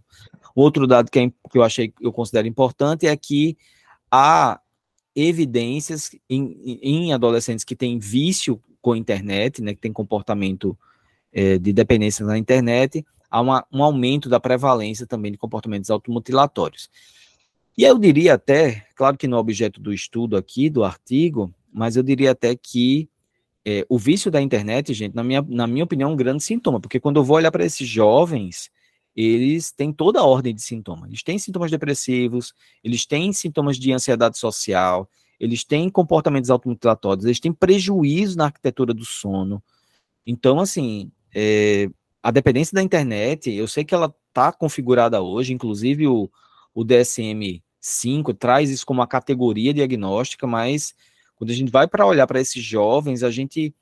[0.53, 3.57] Outro dado que, é, que eu achei eu considero importante é que
[4.11, 4.59] há
[5.15, 10.77] evidências em, em adolescentes que têm vício com a internet, né, que tem comportamento
[11.33, 16.89] é, de dependência na internet, há uma, um aumento da prevalência também de comportamentos automutilatórios.
[17.77, 21.97] E eu diria até, claro que não é objeto do estudo aqui, do artigo, mas
[21.97, 23.09] eu diria até que
[23.65, 26.79] é, o vício da internet, gente, na minha, na minha opinião, é um grande sintoma,
[26.79, 28.71] porque quando eu vou olhar para esses jovens,
[29.13, 31.09] eles têm toda a ordem de sintomas.
[31.09, 37.39] Eles têm sintomas depressivos, eles têm sintomas de ansiedade social, eles têm comportamentos automutilatórios, eles
[37.39, 39.61] têm prejuízo na arquitetura do sono.
[40.25, 41.89] Então, assim, é,
[42.21, 46.29] a dependência da internet, eu sei que ela está configurada hoje, inclusive o,
[46.73, 50.93] o DSM-5 traz isso como uma categoria diagnóstica, mas
[51.35, 53.73] quando a gente vai para olhar para esses jovens, a gente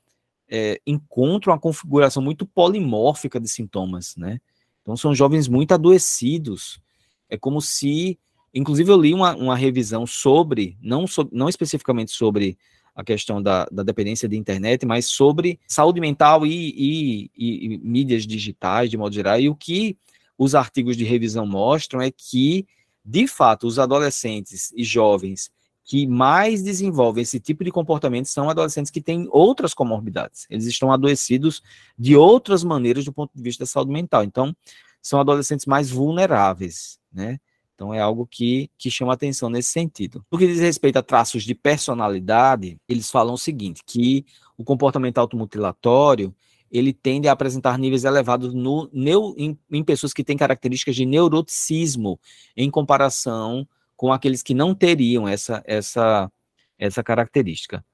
[0.48, 4.38] é, encontra uma configuração muito polimórfica de sintomas, né?
[4.82, 6.80] Então são jovens muito adoecidos.
[7.28, 8.18] É como se,
[8.56, 12.56] inclusive eu li uma, uma revisão sobre, não, so, não especificamente sobre
[12.94, 17.78] a questão da, da, dependência de internet, mas sobre saúde mental e, e, e, e
[17.78, 19.98] mídias digitais, de modo geral, e o que
[20.38, 22.66] os artigos de revisão mostram é que,
[23.04, 25.50] de fato, os adolescentes e jovens
[25.84, 30.46] que mais desenvolvem esse tipo de comportamento são adolescentes que têm outras comorbidades.
[30.50, 31.62] Eles estão adoecidos
[31.96, 34.24] de outras maneiras do ponto de vista da saúde mental.
[34.24, 34.54] Então,
[35.00, 37.38] são adolescentes mais vulneráveis, né?
[37.76, 40.24] Então, é algo que, que chama atenção nesse sentido.
[40.32, 44.24] No que diz respeito a traços de personalidade, eles falam o seguinte, que
[44.56, 46.34] o comportamento automutilatório,
[46.72, 51.04] ele tende a apresentar níveis elevados no, neu, em, em pessoas que têm características de
[51.04, 52.18] neuroticismo,
[52.56, 56.32] em comparação com aqueles que não teriam essa, essa,
[56.78, 57.84] essa característica.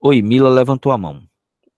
[0.00, 1.20] Oi, Mila levantou a mão.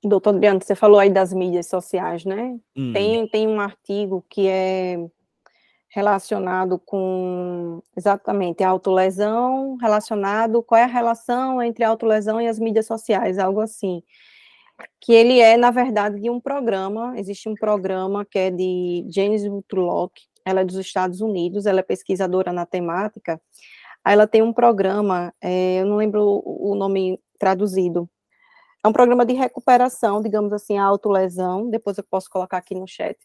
[0.03, 2.59] Doutor Adriano, você falou aí das mídias sociais, né?
[2.77, 2.93] Hum.
[2.93, 4.99] Tem, tem um artigo que é
[5.95, 12.87] relacionado com exatamente a autolesão, relacionado, qual é a relação entre autolesão e as mídias
[12.87, 14.03] sociais, algo assim.
[15.01, 19.49] Que ele é, na verdade, de um programa, existe um programa que é de Janice
[19.49, 23.41] Butlock, ela é dos Estados Unidos, ela é pesquisadora na temática,
[24.05, 28.11] ela tem um programa, é, eu não lembro o nome traduzido,
[28.85, 32.89] é um programa de recuperação, digamos assim, a autolesão, depois eu posso colocar aqui no
[32.89, 33.17] chat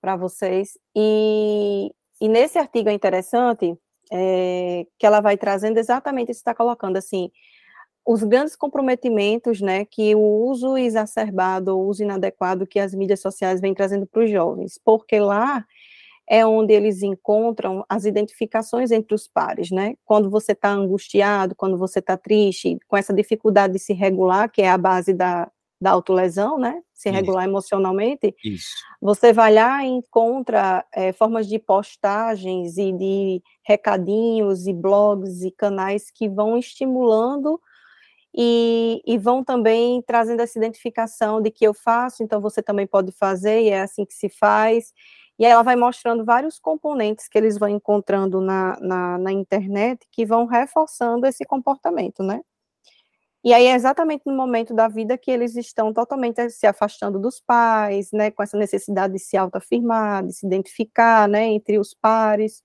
[0.00, 3.76] para vocês, e, e, nesse artigo é interessante
[4.12, 7.30] é, que ela vai trazendo exatamente isso que está colocando, assim,
[8.06, 13.60] os grandes comprometimentos, né, que o uso exacerbado, o uso inadequado que as mídias sociais
[13.60, 15.64] vêm trazendo para os jovens, porque lá
[16.28, 19.94] é onde eles encontram as identificações entre os pares, né?
[20.04, 24.60] Quando você está angustiado, quando você está triste, com essa dificuldade de se regular, que
[24.60, 25.50] é a base da,
[25.80, 26.82] da autolesão, né?
[26.92, 27.50] Se regular Isso.
[27.50, 28.74] emocionalmente, Isso.
[29.00, 35.50] você vai lá e encontra é, formas de postagens e de recadinhos e blogs e
[35.52, 37.60] canais que vão estimulando
[38.34, 43.10] e, e, vão também trazendo essa identificação de que eu faço, então você também pode
[43.10, 44.92] fazer, e é assim que se faz.
[45.38, 50.06] E aí ela vai mostrando vários componentes que eles vão encontrando na, na, na, internet
[50.12, 52.40] que vão reforçando esse comportamento, né?
[53.44, 57.40] E aí é exatamente no momento da vida que eles estão totalmente se afastando dos
[57.40, 58.30] pais, né?
[58.30, 61.44] Com essa necessidade de se autoafirmar, de se identificar, né?
[61.46, 62.62] Entre os pares.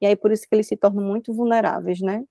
[0.00, 2.24] E aí por isso que eles se tornam muito vulneráveis, né?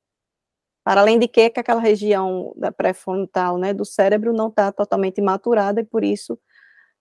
[0.85, 5.19] Para além de que, que aquela região da pré-frontal, né, do cérebro não está totalmente
[5.19, 6.37] maturada e por isso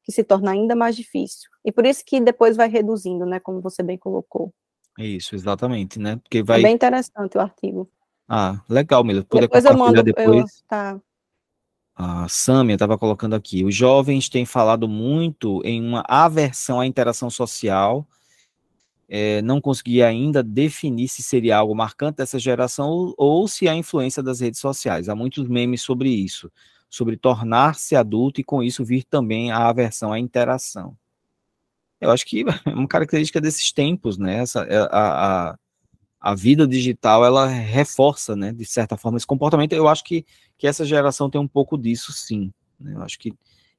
[0.03, 1.51] que se torna ainda mais difícil.
[1.63, 4.55] E por isso que depois vai reduzindo, né, como você bem colocou.
[4.99, 6.17] Isso, exatamente, né?
[6.17, 6.61] Porque vai...
[6.61, 7.91] É bem interessante o artigo.
[8.29, 9.25] Ah, legal, Mila.
[9.31, 10.29] Depois eu mando, depois.
[10.29, 11.01] Eu, tá.
[11.97, 17.31] A Sâmia estava colocando aqui, os jovens têm falado muito em uma aversão à interação
[17.31, 18.05] social,
[19.09, 23.71] é, não consegui ainda definir se seria algo marcante dessa geração ou, ou se é
[23.71, 25.09] a influência das redes sociais.
[25.09, 26.51] Há muitos memes sobre isso
[26.95, 30.97] sobre tornar-se adulto e com isso vir também a aversão à interação.
[32.01, 34.39] Eu acho que é uma característica desses tempos, né?
[34.39, 35.59] Essa, é, a, a,
[36.25, 39.75] a vida digital ela reforça, né, de certa forma, esse comportamento.
[39.75, 40.25] Eu acho que,
[40.57, 42.51] que essa geração tem um pouco disso, sim.
[42.81, 42.95] Né?
[42.95, 43.35] Eu acho que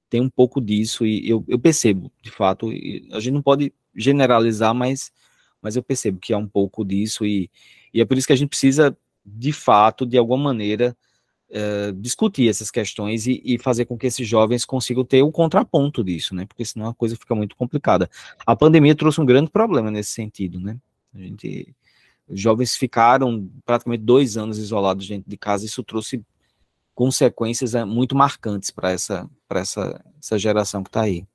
[0.08, 4.76] tem um pouco disso e eu, eu percebo, de fato, a gente não pode generalizar,
[4.76, 5.12] mas,
[5.60, 7.50] mas eu percebo que há um pouco disso e,
[7.92, 10.96] e é por isso que a gente precisa, de fato, de alguma maneira,
[11.50, 16.04] uh, discutir essas questões e, e, fazer com que esses jovens consigam ter o contraponto
[16.04, 16.46] disso, né?
[16.46, 18.08] Porque senão a coisa fica muito complicada.
[18.46, 20.78] A pandemia trouxe um grande problema nesse sentido, né?
[21.12, 21.74] A gente,
[22.28, 26.24] os jovens ficaram praticamente dois anos isolados dentro de casa, isso trouxe
[26.94, 31.26] consequências eh, muito marcantes para essa, essa, essa geração que está aí.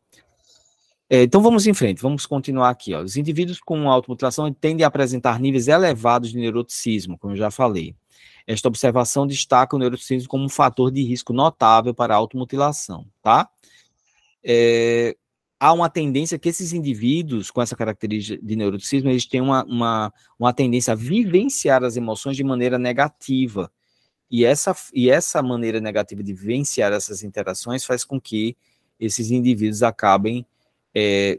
[1.08, 2.94] É, então vamos em frente, vamos continuar aqui.
[2.94, 3.02] Ó.
[3.02, 7.96] Os indivíduos com automutilação tendem a apresentar níveis elevados de neuroticismo, como eu já falei.
[8.46, 13.48] Esta observação destaca o neurocinismo como um fator de risco notável para a automutilação, tá?
[14.42, 15.16] É,
[15.60, 20.12] há uma tendência que esses indivíduos com essa característica de neuroticismo, eles têm uma, uma,
[20.38, 23.70] uma tendência a vivenciar as emoções de maneira negativa.
[24.30, 28.56] E essa, e essa maneira negativa de vivenciar essas interações faz com que
[28.98, 30.46] esses indivíduos acabem
[30.94, 31.38] é,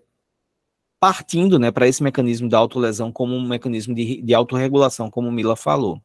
[0.99, 5.55] partindo né, para esse mecanismo da autolesão como um mecanismo de, de autorregulação, como Mila
[5.55, 5.99] falou.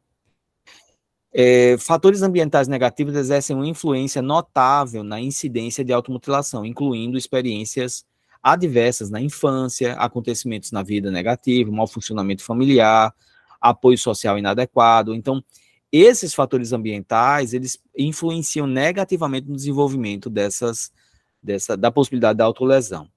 [1.31, 8.06] É, fatores ambientais negativos exercem uma influência notável na incidência de automutilação, incluindo experiências
[8.41, 13.13] adversas na infância, acontecimentos na vida negativa, mau funcionamento familiar,
[13.59, 15.13] apoio social inadequado.
[15.13, 15.43] Então,
[15.91, 20.91] esses fatores ambientais, eles influenciam negativamente no desenvolvimento dessas,
[21.41, 23.07] dessa, da possibilidade da autolesão.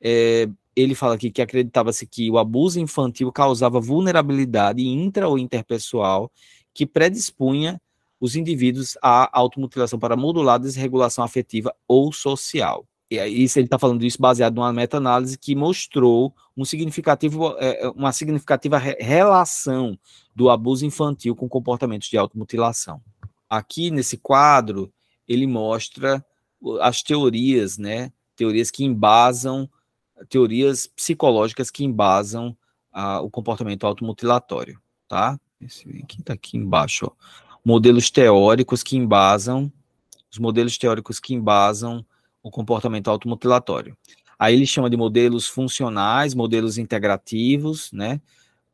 [0.00, 6.30] É, ele fala aqui que acreditava-se que o abuso infantil causava vulnerabilidade intra ou interpessoal
[6.74, 7.80] que predispunha
[8.20, 12.86] os indivíduos à automutilação para modular desregulação afetiva ou social.
[13.10, 17.88] E isso ele está falando isso baseado numa meta-análise que mostrou um significativo, é, é,
[17.90, 19.98] uma significativa relação
[20.34, 23.00] do abuso infantil com comportamentos de automutilação.
[23.48, 24.92] Aqui nesse quadro
[25.28, 26.24] ele mostra
[26.80, 28.10] as teorias, né?
[28.36, 29.68] Teorias que embasam,
[30.28, 32.56] teorias psicológicas que embasam
[32.92, 35.38] ah, o comportamento automutilatório, tá?
[35.60, 37.12] Esse aqui está aqui embaixo, ó.
[37.64, 39.72] Modelos teóricos que embasam,
[40.30, 42.04] os modelos teóricos que embasam
[42.44, 43.96] o comportamento automutilatório.
[44.38, 48.20] Aí ele chama de modelos funcionais, modelos integrativos, né?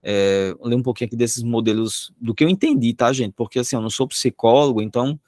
[0.02, 3.32] É, ler um pouquinho aqui desses modelos, do que eu entendi, tá, gente?
[3.32, 5.18] Porque assim, eu não sou psicólogo, então,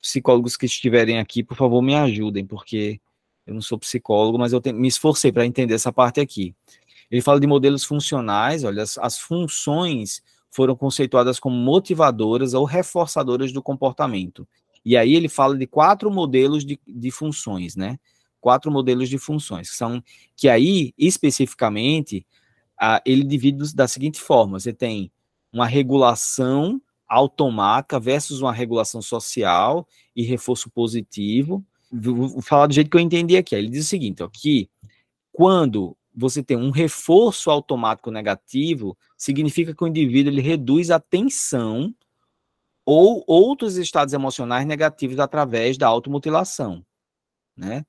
[0.00, 3.00] psicólogos que estiverem aqui, por favor, me ajudem, porque
[3.44, 6.54] eu não sou psicólogo, mas eu me esforcei para entender essa parte aqui.
[7.10, 13.50] Ele fala de modelos funcionais, olha, as, as funções foram conceituadas como motivadoras ou reforçadoras
[13.50, 14.46] do comportamento.
[14.84, 17.98] E aí ele fala de quatro modelos de, de funções, né?
[18.40, 20.02] Quatro modelos de funções, que são
[20.36, 22.24] que aí, especificamente,
[23.04, 25.10] ele divide da seguinte forma: você tem
[25.52, 31.64] uma regulação automática versus uma regulação social e reforço positivo.
[31.90, 33.54] Vou falar do jeito que eu entendi aqui.
[33.54, 34.70] Ele diz o seguinte: ó, que
[35.32, 41.94] quando você tem um reforço automático negativo, significa que o indivíduo ele reduz a tensão
[42.90, 46.82] ou outros estados emocionais negativos através da automutilação,
[47.54, 47.84] né?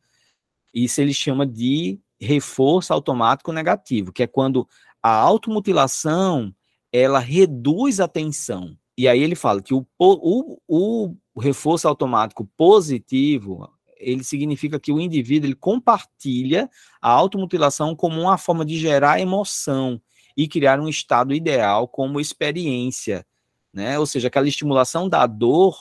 [0.74, 4.68] Isso ele chama de reforço automático negativo, que é quando
[5.02, 6.54] a automutilação
[6.92, 8.78] ela reduz a tensão.
[8.98, 15.00] E aí ele fala que o, o, o reforço automático positivo, ele significa que o
[15.00, 16.70] indivíduo ele compartilha
[17.02, 20.02] a automutilação como uma forma de gerar emoção
[20.36, 23.26] e criar um estado ideal como experiência,
[23.74, 23.98] né?
[24.00, 25.78] Ou seja, aquela estimulação da dor,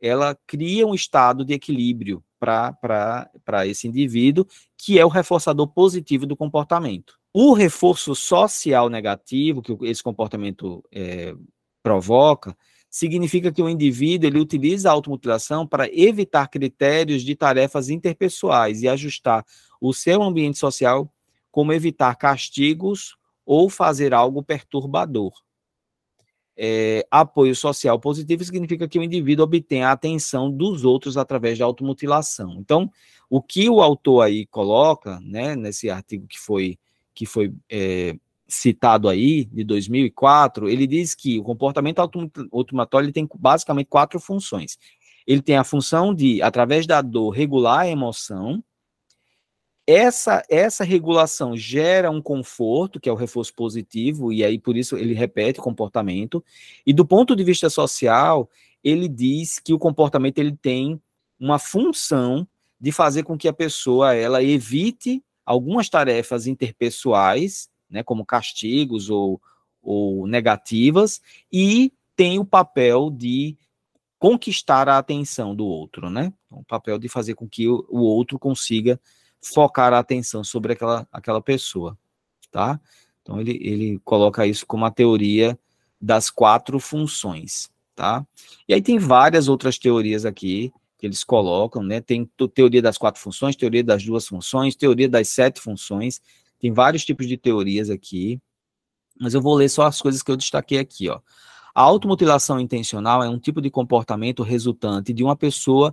[0.00, 6.36] ela cria um estado de equilíbrio para esse indivíduo, que é o reforçador positivo do
[6.36, 7.18] comportamento.
[7.32, 11.34] O reforço social negativo que esse comportamento é,
[11.82, 12.56] provoca
[12.88, 18.88] significa que o indivíduo ele utiliza a automutilação para evitar critérios de tarefas interpessoais e
[18.88, 19.44] ajustar
[19.80, 21.12] o seu ambiente social,
[21.50, 25.32] como evitar castigos ou fazer algo perturbador.
[26.56, 31.64] É, apoio social positivo significa que o indivíduo obtém a atenção dos outros através da
[31.64, 32.56] automutilação.
[32.58, 32.90] Então,
[33.28, 36.78] o que o autor aí coloca, né, nesse artigo que foi,
[37.12, 42.00] que foi é, citado aí, de 2004, ele diz que o comportamento
[42.52, 44.78] automatório tem basicamente quatro funções.
[45.26, 48.62] Ele tem a função de, através da dor, regular a emoção.
[49.86, 54.96] Essa, essa regulação gera um conforto, que é o reforço positivo, e aí por isso
[54.96, 56.42] ele repete o comportamento.
[56.86, 58.48] E do ponto de vista social,
[58.82, 61.00] ele diz que o comportamento ele tem
[61.38, 62.46] uma função
[62.80, 69.40] de fazer com que a pessoa ela evite algumas tarefas interpessoais né, como castigos ou,
[69.80, 71.20] ou negativas,
[71.52, 73.56] e tem o papel de
[74.18, 76.32] conquistar a atenção do outro, né?
[76.50, 79.00] O papel de fazer com que o, o outro consiga
[79.44, 81.98] focar a atenção sobre aquela, aquela pessoa,
[82.50, 82.80] tá?
[83.22, 85.58] Então ele, ele coloca isso como a teoria
[86.00, 88.26] das quatro funções, tá?
[88.66, 92.00] E aí tem várias outras teorias aqui que eles colocam, né?
[92.00, 96.22] Tem teoria das quatro funções, teoria das duas funções, teoria das sete funções,
[96.58, 98.40] tem vários tipos de teorias aqui,
[99.20, 101.20] mas eu vou ler só as coisas que eu destaquei aqui, ó.
[101.74, 105.92] A automutilação intencional é um tipo de comportamento resultante de uma pessoa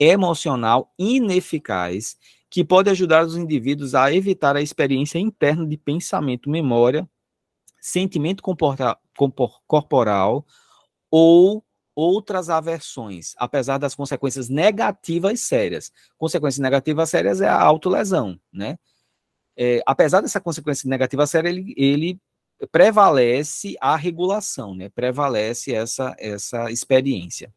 [0.00, 2.16] emocional ineficaz
[2.50, 7.08] que pode ajudar os indivíduos a evitar a experiência interna de pensamento, memória,
[7.80, 8.42] sentimento
[9.66, 10.46] corporal
[11.10, 15.92] ou outras aversões, apesar das consequências negativas sérias.
[16.16, 18.78] Consequências negativas sérias é a autolesão, né?
[19.58, 22.20] é, apesar dessa consequência negativa séria, ele, ele
[22.70, 24.88] prevalece a regulação, né?
[24.88, 27.52] prevalece essa, essa experiência.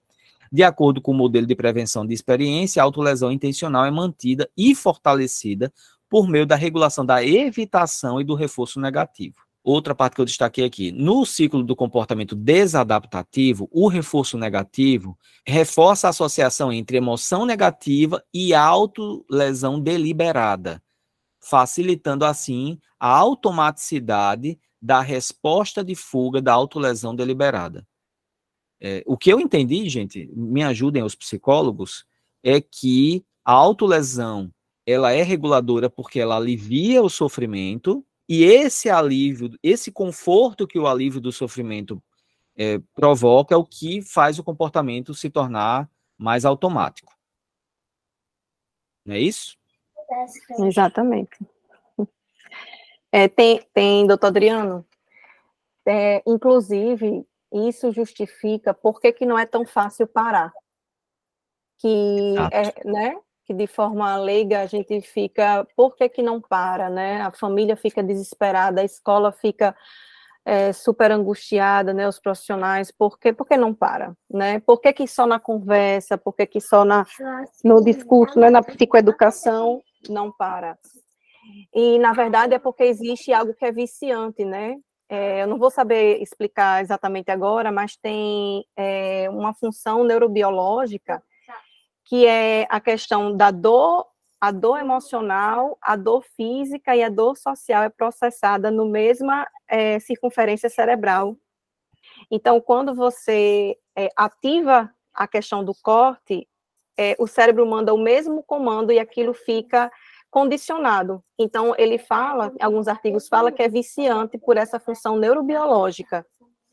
[0.52, 4.76] De acordo com o modelo de prevenção de experiência, a autolesão intencional é mantida e
[4.76, 5.72] fortalecida
[6.10, 9.36] por meio da regulação da evitação e do reforço negativo.
[9.64, 10.92] outra parte que eu destaquei aqui.
[10.92, 18.54] No ciclo do comportamento desadaptativo, o reforço negativo reforça a associação entre emoção negativa e
[18.54, 20.82] autolesão deliberada,
[21.40, 27.86] facilitando assim a automaticidade da resposta de fuga da autolesão deliberada.
[28.82, 32.04] É, o que eu entendi, gente, me ajudem os psicólogos,
[32.44, 34.52] é que a autolesão
[34.86, 40.88] ela é reguladora porque ela alivia o sofrimento e esse alívio, esse conforto que o
[40.88, 42.02] alívio do sofrimento
[42.58, 47.14] é, provoca é o que faz o comportamento se tornar mais automático.
[49.06, 49.58] Não é isso?
[50.60, 51.38] Exatamente.
[53.12, 54.86] É, tem, tem, doutor Adriano,
[55.86, 60.54] é, inclusive, isso justifica por que, que não é tão fácil parar.
[61.80, 66.90] Que, é, né, que de forma leiga a gente fica, por que, que não para,
[66.90, 67.22] né?
[67.22, 69.76] A família fica desesperada, a escola fica
[70.46, 72.08] é, super angustiada, né?
[72.08, 74.60] Os profissionais, por que, por que não para, né?
[74.60, 77.06] Por que, que só na conversa, por que, que só na,
[77.64, 78.50] no discurso, né?
[78.50, 80.78] na psicoeducação não para?
[81.74, 84.78] E, na verdade, é porque existe algo que é viciante, né?
[85.14, 91.22] É, eu não vou saber explicar exatamente agora, mas tem é, uma função neurobiológica
[92.06, 94.08] que é a questão da dor,
[94.40, 100.00] a dor emocional, a dor física e a dor social é processada no mesma é,
[100.00, 101.36] circunferência cerebral.
[102.32, 106.48] Então, quando você é, ativa a questão do corte,
[106.98, 109.92] é, o cérebro manda o mesmo comando e aquilo fica
[110.32, 111.22] condicionado.
[111.38, 116.26] Então, ele fala, alguns artigos falam que é viciante por essa função neurobiológica,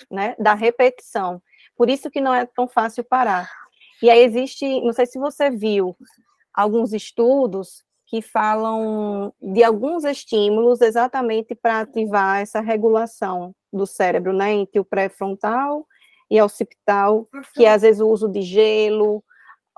[0.08, 1.42] né, da repetição.
[1.76, 3.50] Por isso que não é tão fácil parar.
[4.00, 5.96] E aí existe, não sei se você viu,
[6.54, 14.52] alguns estudos que falam de alguns estímulos exatamente para ativar essa regulação do cérebro, né,
[14.52, 15.84] entre o pré-frontal
[16.30, 19.22] e occipital, que é às vezes o uso de gelo,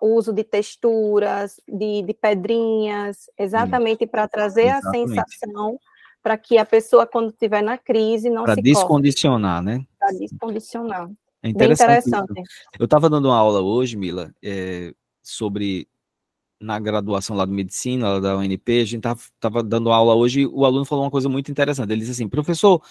[0.00, 5.18] o uso de texturas, de, de pedrinhas, exatamente para trazer exatamente.
[5.18, 5.78] a sensação
[6.22, 9.84] para que a pessoa, quando estiver na crise, não pra se descondicionar, né?
[9.98, 11.10] Para descondicionar.
[11.42, 12.08] É interessante.
[12.08, 12.42] interessante.
[12.78, 14.92] Eu estava dando uma aula hoje, Mila, é,
[15.22, 15.88] sobre
[16.60, 20.66] na graduação lá de medicina, lá da UNP, a gente estava dando aula hoje, o
[20.66, 21.90] aluno falou uma coisa muito interessante.
[21.90, 22.82] Ele disse assim, professor,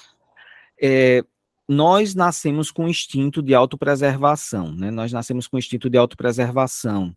[0.81, 1.23] é,
[1.69, 4.89] nós nascemos com instinto de autopreservação, né?
[4.89, 7.15] Nós nascemos com instinto de autopreservação.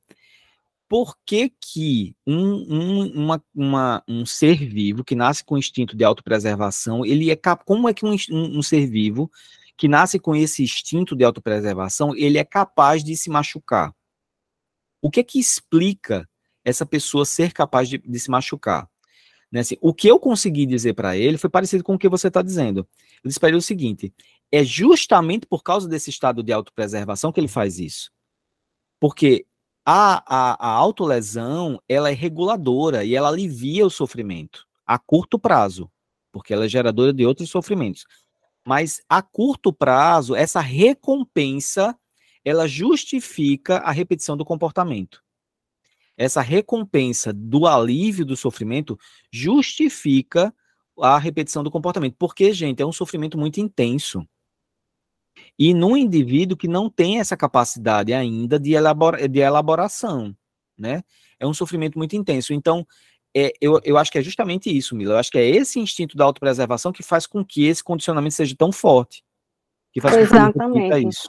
[0.86, 6.04] Por que que um, um, uma, uma, um ser vivo que nasce com instinto de
[6.04, 9.30] autopreservação, ele é como é que um, um ser vivo
[9.74, 13.90] que nasce com esse instinto de autopreservação, ele é capaz de se machucar.
[15.00, 16.28] O que é que explica
[16.62, 18.86] essa pessoa ser capaz de, de se machucar?
[19.50, 22.28] Né, assim, o que eu consegui dizer para ele foi parecido com o que você
[22.28, 22.86] está dizendo.
[23.22, 24.12] Eu disse para ele o seguinte:
[24.52, 28.10] é justamente por causa desse estado de autopreservação que ele faz isso.
[29.00, 29.46] Porque
[29.84, 35.90] a, a, a autolesão ela é reguladora e ela alivia o sofrimento a curto prazo,
[36.30, 38.04] porque ela é geradora de outros sofrimentos.
[38.64, 41.98] Mas a curto prazo, essa recompensa,
[42.44, 45.22] ela justifica a repetição do comportamento.
[46.16, 48.98] Essa recompensa do alívio do sofrimento
[49.32, 50.54] justifica
[51.00, 52.16] a repetição do comportamento.
[52.18, 54.26] Porque, gente, é um sofrimento muito intenso.
[55.58, 60.36] E num indivíduo que não tem essa capacidade ainda de, elabora, de elaboração,
[60.78, 61.02] né?
[61.38, 62.52] É um sofrimento muito intenso.
[62.52, 62.86] Então,
[63.34, 65.14] é, eu, eu acho que é justamente isso, Mila.
[65.14, 68.54] Eu acho que é esse instinto da autopreservação que faz com que esse condicionamento seja
[68.56, 69.24] tão forte.
[69.92, 70.90] Que faz Exatamente.
[70.90, 71.28] Com que isso.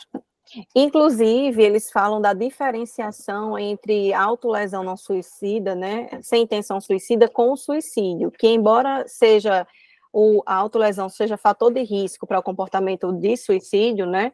[0.75, 7.57] Inclusive, eles falam da diferenciação entre autolesão não suicida, né, sem intenção suicida, com o
[7.57, 9.65] suicídio, que embora seja
[10.13, 14.31] o, a autolesão seja fator de risco para o comportamento de suicídio, né,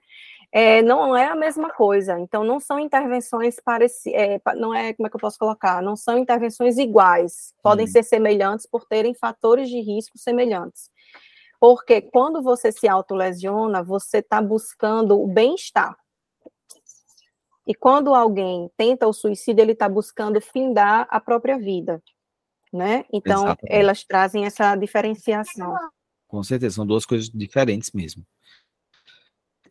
[0.51, 2.19] é, não é a mesma coisa.
[2.19, 5.81] Então, não são intervenções parecidas, é, não é, como é que eu posso colocar?
[5.81, 7.91] Não são intervenções iguais, podem uhum.
[7.91, 10.89] ser semelhantes por terem fatores de risco semelhantes.
[11.59, 15.95] Porque quando você se autolesiona, você está buscando o bem-estar.
[17.67, 22.01] E quando alguém tenta o suicídio, ele está buscando findar a própria vida.
[22.71, 23.03] Né?
[23.11, 23.75] Então, Exatamente.
[23.75, 25.75] elas trazem essa diferenciação.
[26.27, 28.23] Com certeza, são duas coisas diferentes mesmo.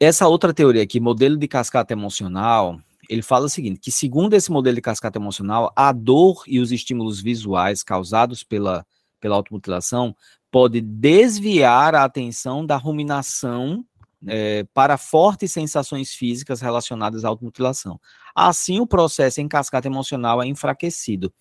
[0.00, 4.50] Essa outra teoria aqui, modelo de cascata emocional, ele fala o seguinte, que segundo esse
[4.50, 8.86] modelo de cascata emocional, a dor e os estímulos visuais causados pela,
[9.20, 10.14] pela automutilação
[10.50, 13.84] pode desviar a atenção da ruminação
[14.26, 18.00] é, para fortes sensações físicas relacionadas à automutilação.
[18.34, 21.32] Assim, o processo em cascata emocional é enfraquecido.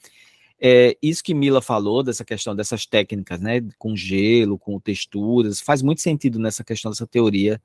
[0.60, 5.82] É, isso que Mila falou, dessa questão dessas técnicas, né, com gelo, com texturas, faz
[5.82, 7.62] muito sentido nessa questão dessa teoria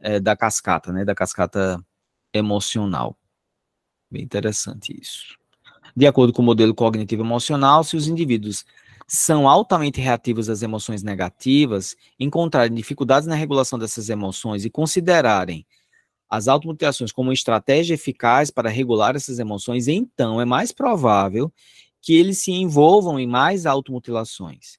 [0.00, 1.82] é, da cascata, né, da cascata
[2.32, 3.16] emocional.
[4.10, 5.38] Bem interessante isso.
[5.96, 8.64] De acordo com o modelo cognitivo emocional, se os indivíduos
[9.06, 15.66] são altamente reativos às emoções negativas, encontrarem dificuldades na regulação dessas emoções e considerarem
[16.28, 21.50] as automutilações como estratégia eficaz para regular essas emoções, então é mais provável
[22.00, 24.78] que eles se envolvam em mais automutilações.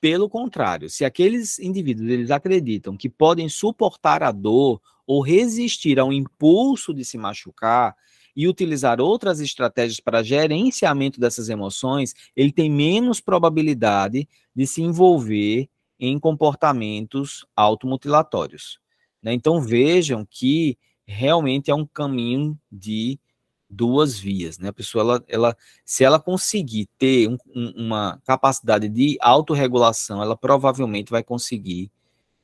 [0.00, 6.12] Pelo contrário, se aqueles indivíduos eles acreditam que podem suportar a dor ou resistir ao
[6.12, 7.94] impulso de se machucar
[8.34, 15.68] e utilizar outras estratégias para gerenciamento dessas emoções, ele tem menos probabilidade de se envolver
[16.00, 18.80] em comportamentos automutilatórios.
[19.22, 19.32] Né?
[19.32, 23.20] Então vejam que realmente é um caminho de
[23.72, 24.68] duas vias, né?
[24.68, 30.36] A pessoa, ela, ela se ela conseguir ter um, um, uma capacidade de autorregulação, ela
[30.36, 31.90] provavelmente vai conseguir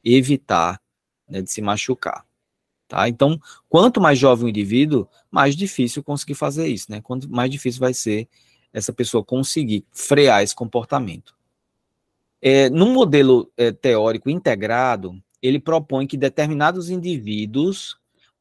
[0.02, 0.80] evitar
[1.28, 2.24] né, de se machucar,
[2.88, 3.08] tá?
[3.08, 7.02] Então, quanto mais jovem o indivíduo, mais difícil conseguir fazer isso, né?
[7.02, 8.26] Quanto mais difícil vai ser
[8.72, 11.36] essa pessoa conseguir frear esse comportamento.
[12.40, 17.98] É, no modelo é, teórico integrado, ele propõe que determinados indivíduos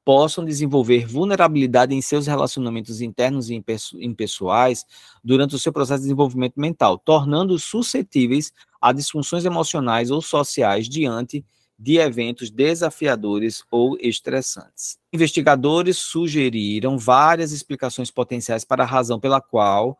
[0.08, 3.62] possam desenvolver vulnerabilidade em seus relacionamentos internos e
[4.00, 4.86] impessoais
[5.22, 11.44] durante o seu processo de desenvolvimento mental, tornando-os suscetíveis a disfunções emocionais ou sociais diante
[11.78, 14.98] de eventos desafiadores ou estressantes.
[15.12, 20.00] Investigadores sugeriram várias explicações potenciais para a razão pela qual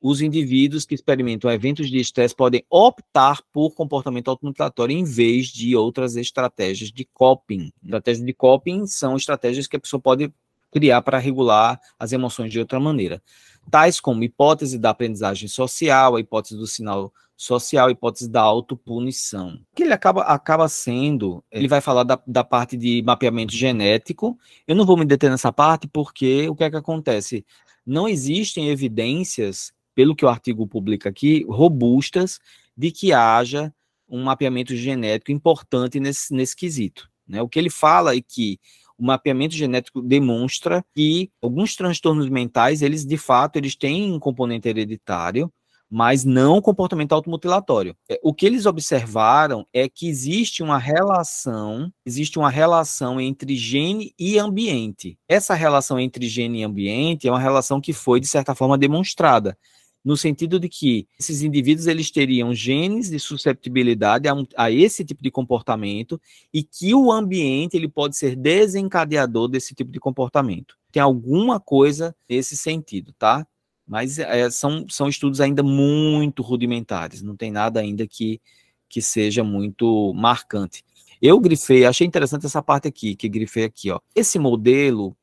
[0.00, 5.76] os indivíduos que experimentam eventos de estresse podem optar por comportamento automutilatório em vez de
[5.76, 7.70] outras estratégias de coping.
[7.84, 10.32] Estratégias de coping são estratégias que a pessoa pode
[10.70, 13.22] criar para regular as emoções de outra maneira,
[13.70, 19.58] tais como hipótese da aprendizagem social, a hipótese do sinal social, a hipótese da autopunição.
[19.74, 24.76] Que ele acaba, acaba sendo, ele vai falar da, da parte de mapeamento genético, eu
[24.76, 27.44] não vou me deter nessa parte porque o que é que acontece?
[27.84, 32.38] Não existem evidências pelo que o artigo publica aqui, robustas
[32.76, 33.72] de que haja
[34.08, 37.08] um mapeamento genético importante nesse, nesse quesito.
[37.26, 37.40] Né?
[37.40, 38.58] O que ele fala é que
[38.98, 44.68] o mapeamento genético demonstra que alguns transtornos mentais, eles de fato, eles têm um componente
[44.68, 45.50] hereditário,
[45.90, 47.96] mas não comportamento automutilatório.
[48.08, 54.14] É, o que eles observaram é que existe uma relação, existe uma relação entre gene
[54.18, 55.18] e ambiente.
[55.26, 59.58] Essa relação entre gene e ambiente é uma relação que foi de certa forma demonstrada
[60.04, 65.04] no sentido de que esses indivíduos eles teriam genes de susceptibilidade a, um, a, esse
[65.04, 66.20] tipo de comportamento
[66.52, 70.76] e que o ambiente ele pode ser desencadeador desse tipo de comportamento.
[70.90, 73.46] Tem alguma coisa nesse sentido, tá?
[73.86, 78.40] Mas é, são, são estudos ainda muito rudimentares, não tem nada ainda que,
[78.88, 80.84] que seja muito marcante.
[81.20, 84.00] Eu grifei, achei interessante essa parte aqui, que grifei aqui, ó.
[84.14, 85.14] Esse modelo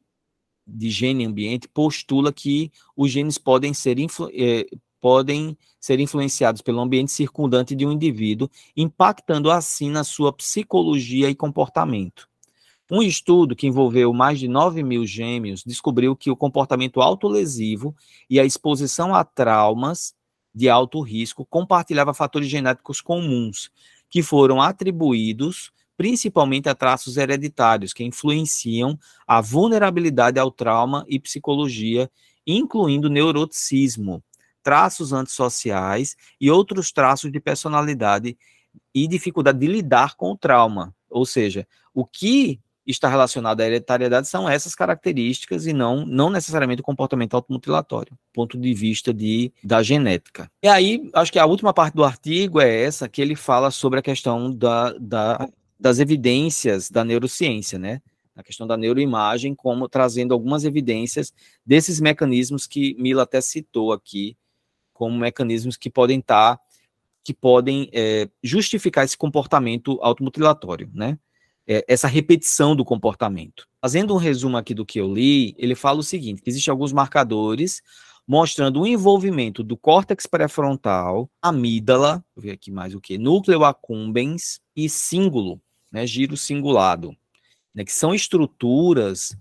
[0.68, 4.66] de gene ambiente postula que os genes podem ser, influ, eh,
[5.00, 11.36] podem ser influenciados pelo ambiente circundante de um indivíduo, impactando assim na sua psicologia e
[11.36, 12.28] comportamento.
[12.90, 17.96] Um estudo que envolveu mais de 9 mil gêmeos descobriu que o comportamento autolesivo
[18.30, 20.16] e a exposição a traumas
[20.56, 23.70] de alto risco compartilhava fatores genéticos comuns,
[24.10, 32.10] que foram atribuídos principalmente a traços hereditários que influenciam a vulnerabilidade ao trauma e psicologia,
[32.46, 34.24] incluindo neuroticismo,
[34.62, 38.38] traços antissociais e outros traços de personalidade
[38.94, 40.96] e dificuldade de lidar com o trauma.
[41.10, 46.82] Ou seja, o que está relacionado à hereditariedade são essas características e não, não necessariamente
[46.82, 50.50] o comportamento automutilatório, ponto de vista de, da genética.
[50.64, 54.00] E aí, acho que a última parte do artigo é essa, que ele fala sobre
[54.00, 58.02] a questão da, da das evidências da neurociência, né?
[58.36, 61.34] A questão da neuroimagem, como trazendo algumas evidências
[61.66, 64.38] desses mecanismos que Mila até citou aqui,
[64.94, 66.64] como mecanismos que podem estar, tá,
[67.24, 71.18] que podem é, justificar esse comportamento automutilatório, né?
[71.70, 73.68] É, essa repetição do comportamento.
[73.82, 76.94] Fazendo um resumo aqui do que eu li, ele fala o seguinte: que existem alguns
[76.94, 77.82] marcadores
[78.28, 84.60] mostrando o envolvimento do córtex pré-frontal, amígdala, vou ver aqui mais o que, núcleo accumbens
[84.76, 85.62] e cíngulo,
[85.92, 87.16] né, giro singulado,
[87.74, 89.36] né, que são estruturas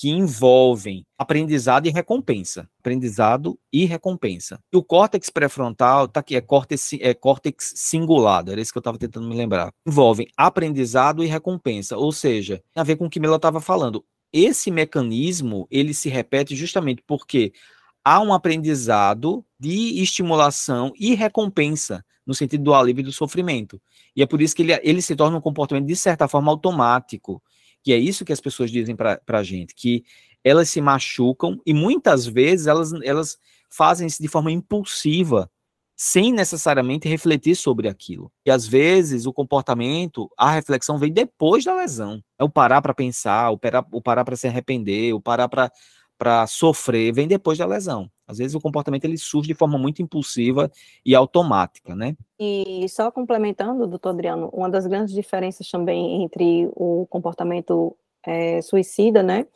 [0.00, 2.68] que envolvem aprendizado e recompensa.
[2.78, 4.58] Aprendizado e recompensa.
[4.72, 8.80] E o córtex pré-frontal, tá aqui, é córtex, é córtex singulado, era isso que eu
[8.80, 9.70] estava tentando me lembrar.
[9.86, 14.04] Envolvem aprendizado e recompensa, ou seja, tem a ver com o que Mila estava falando.
[14.32, 17.52] Esse mecanismo, ele se repete justamente porque
[18.04, 23.80] há um aprendizado de estimulação e recompensa no sentido do alívio do sofrimento.
[24.14, 27.42] E é por isso que ele, ele se torna um comportamento, de certa forma, automático.
[27.82, 30.04] Que é isso que as pessoas dizem para a gente, que
[30.44, 33.38] elas se machucam e muitas vezes elas, elas
[33.70, 35.50] fazem isso de forma impulsiva,
[35.96, 38.32] sem necessariamente refletir sobre aquilo.
[38.44, 42.22] E às vezes o comportamento, a reflexão vem depois da lesão.
[42.38, 45.70] É o parar para pensar, o parar, para se arrepender, o parar para
[46.48, 48.10] sofrer, vem depois da lesão.
[48.26, 50.70] Às vezes o comportamento ele surge de forma muito impulsiva
[51.04, 52.16] e automática, né?
[52.38, 59.22] E só complementando, doutor Adriano, uma das grandes diferenças também entre o comportamento é, suicida,
[59.22, 59.46] né?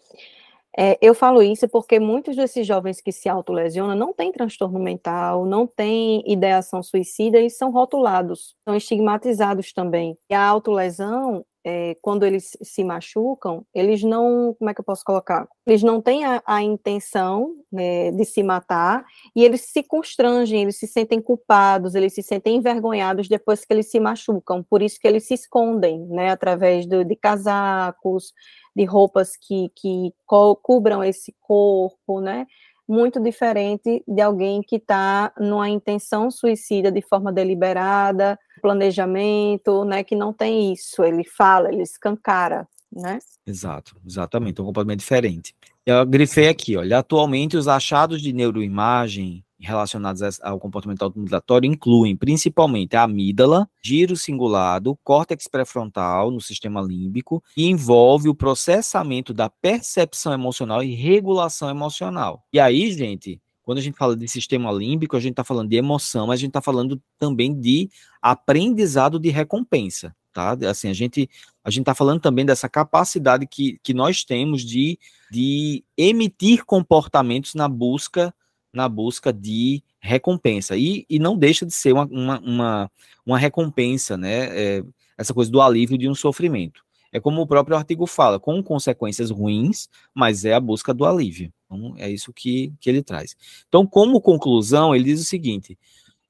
[0.76, 5.46] É, eu falo isso porque muitos desses jovens que se autolesionam não têm transtorno mental,
[5.46, 10.18] não têm ideação suicida e são rotulados, são estigmatizados também.
[10.28, 15.02] E a autolesão, é, quando eles se machucam, eles não, como é que eu posso
[15.02, 15.48] colocar?
[15.66, 19.04] Eles não têm a, a intenção né, de se matar
[19.34, 23.90] e eles se constrangem, eles se sentem culpados, eles se sentem envergonhados depois que eles
[23.90, 24.62] se machucam.
[24.62, 28.34] Por isso que eles se escondem, né, através do, de casacos,
[28.76, 32.46] de roupas que, que co cubram esse corpo, né?
[32.86, 40.04] Muito diferente de alguém que está numa intenção suicida de forma deliberada, planejamento, né?
[40.04, 41.02] Que não tem isso.
[41.02, 43.18] Ele fala, ele escancara, né?
[43.46, 45.54] Exato, exatamente, um comportamento diferente.
[45.84, 52.96] Eu grifei aqui, olha, atualmente os achados de neuroimagem relacionados ao comportamento automutilatório incluem principalmente
[52.96, 60.32] a amígdala, giro cingulado, córtex pré-frontal no sistema límbico e envolve o processamento da percepção
[60.32, 62.44] emocional e regulação emocional.
[62.52, 65.76] E aí, gente, quando a gente fala de sistema límbico, a gente está falando de
[65.76, 67.88] emoção, mas a gente está falando também de
[68.20, 70.56] aprendizado de recompensa, tá?
[70.68, 71.30] Assim, a gente
[71.64, 74.98] a gente está falando também dessa capacidade que, que nós temos de,
[75.30, 78.34] de emitir comportamentos na busca
[78.74, 80.76] na busca de recompensa.
[80.76, 82.90] E, e não deixa de ser uma, uma, uma,
[83.24, 84.48] uma recompensa, né?
[84.50, 84.84] É,
[85.16, 86.84] essa coisa do alívio de um sofrimento.
[87.12, 91.52] É como o próprio artigo fala, com consequências ruins, mas é a busca do alívio.
[91.64, 93.36] Então, é isso que, que ele traz.
[93.68, 95.78] Então, como conclusão, ele diz o seguinte: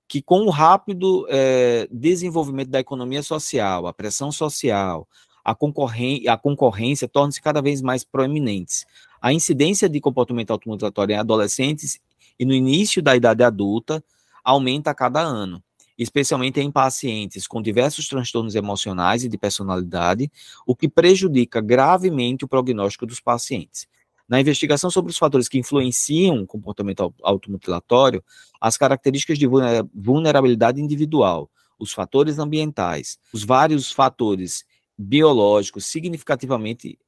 [0.07, 5.09] que com o rápido é, desenvolvimento da economia social, a pressão social,
[5.42, 8.84] a, concorrência, a concorrência torna-se cada vez mais proeminentes.
[9.20, 11.99] A incidência de comportamento automutilatório em adolescentes
[12.39, 14.03] e no início da idade adulta
[14.43, 15.62] aumenta a cada ano,
[15.97, 20.30] especialmente em pacientes com diversos transtornos emocionais e de personalidade,
[20.66, 23.87] o que prejudica gravemente o prognóstico dos pacientes.
[24.28, 28.24] Na investigação sobre os fatores que influenciam o comportamento automutilatório,
[28.61, 29.47] as características de
[29.95, 34.64] vulnerabilidade individual, os fatores ambientais, os vários fatores
[34.97, 36.99] biológicos significativamente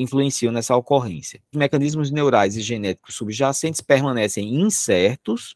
[0.00, 1.40] influenciam nessa ocorrência.
[1.52, 5.54] Os mecanismos neurais e genéticos subjacentes permanecem incertos.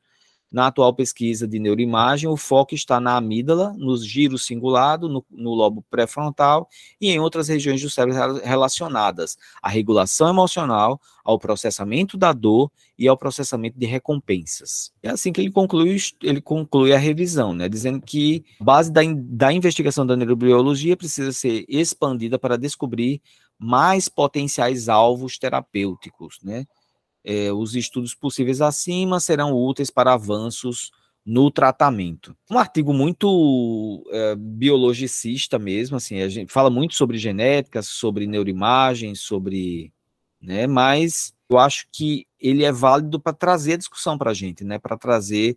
[0.52, 5.52] Na atual pesquisa de neuroimagem, o foco está na amígdala, nos giros cingulados, no, no
[5.52, 6.68] lobo pré-frontal
[7.00, 13.08] e em outras regiões do cérebro relacionadas à regulação emocional, ao processamento da dor e
[13.08, 14.92] ao processamento de recompensas.
[15.02, 19.00] É assim que ele conclui, ele conclui a revisão, né, dizendo que a base da,
[19.12, 23.20] da investigação da neurobiologia precisa ser expandida para descobrir
[23.64, 26.66] mais potenciais alvos terapêuticos, né?
[27.24, 30.90] É, os estudos possíveis acima serão úteis para avanços
[31.24, 32.36] no tratamento.
[32.50, 39.14] Um artigo muito é, biologicista mesmo, assim, a gente fala muito sobre genética, sobre neuroimagem,
[39.14, 39.90] sobre,
[40.38, 44.62] né, mas eu acho que ele é válido para trazer a discussão para a gente,
[44.62, 45.56] né, para trazer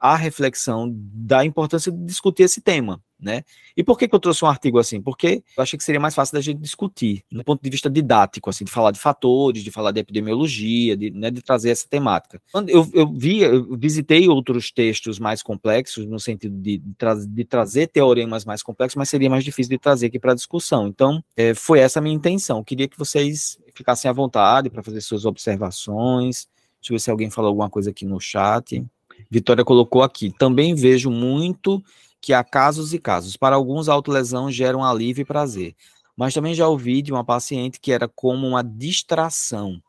[0.00, 3.42] a reflexão da importância de discutir esse tema, né?
[3.76, 5.00] E por que, que eu trouxe um artigo assim?
[5.00, 8.48] Porque eu achei que seria mais fácil da gente discutir, do ponto de vista didático,
[8.48, 12.40] assim, de falar de fatores, de falar de epidemiologia, de, né, de trazer essa temática.
[12.68, 17.88] Eu, eu vi, eu visitei outros textos mais complexos, no sentido de, tra de trazer
[17.88, 20.86] teoremas mais complexos, mas seria mais difícil de trazer aqui para discussão.
[20.86, 22.58] Então, é, foi essa a minha intenção.
[22.58, 26.46] Eu queria que vocês ficassem à vontade para fazer suas observações.
[26.80, 28.84] Deixa eu ver se alguém falou alguma coisa aqui no chat.
[29.30, 30.30] Vitória colocou aqui.
[30.38, 31.82] Também vejo muito
[32.20, 33.36] que há casos e casos.
[33.36, 35.74] Para alguns, a autolesão gera um alívio e prazer.
[36.16, 39.80] Mas também já ouvi de uma paciente que era como uma distração.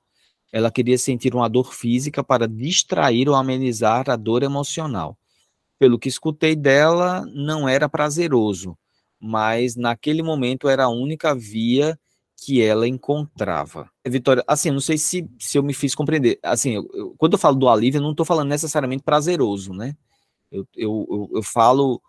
[0.51, 5.17] Ela queria sentir uma dor física para distrair ou amenizar a dor emocional.
[5.77, 8.77] Pelo que escutei dela, não era prazeroso,
[9.19, 11.97] mas naquele momento era a única via
[12.39, 13.89] que ela encontrava.
[14.07, 16.39] Vitória, assim, não sei se, se eu me fiz compreender.
[16.41, 19.95] Assim, eu, eu, quando eu falo do alívio, eu não estou falando necessariamente prazeroso, né?
[20.51, 22.01] Eu, eu, eu, falo.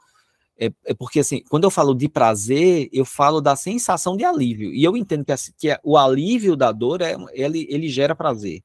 [0.58, 4.72] É, é, porque, assim, quando eu falo de prazer, eu falo da sensação de alívio.
[4.72, 8.62] E eu entendo que, assim, que o alívio da dor, é, ele, ele gera prazer.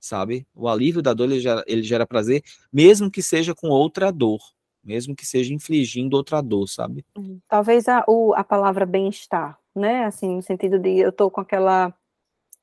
[0.00, 0.46] sabe?
[0.54, 2.42] O alívio da dor ele gera, ele gera prazer,
[2.72, 4.40] mesmo que seja com outra dor,
[4.84, 7.04] mesmo que seja infligindo outra dor, sabe?
[7.16, 10.04] Hum, talvez a, o, a palavra bem-estar, né?
[10.04, 11.94] Assim, no sentido de eu tô com aquela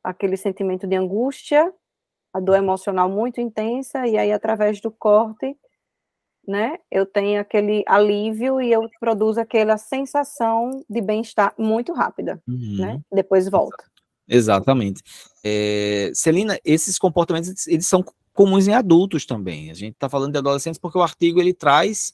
[0.03, 1.71] aquele sentimento de angústia,
[2.33, 5.55] a dor emocional muito intensa, e aí através do corte,
[6.47, 12.77] né, eu tenho aquele alívio e eu produzo aquela sensação de bem-estar muito rápida, uhum.
[12.77, 13.01] né?
[13.11, 13.83] Depois volta.
[14.27, 15.03] Exatamente.
[15.43, 18.03] É, Celina, esses comportamentos eles são
[18.33, 19.71] comuns em adultos também.
[19.71, 22.13] A gente está falando de adolescentes porque o artigo ele traz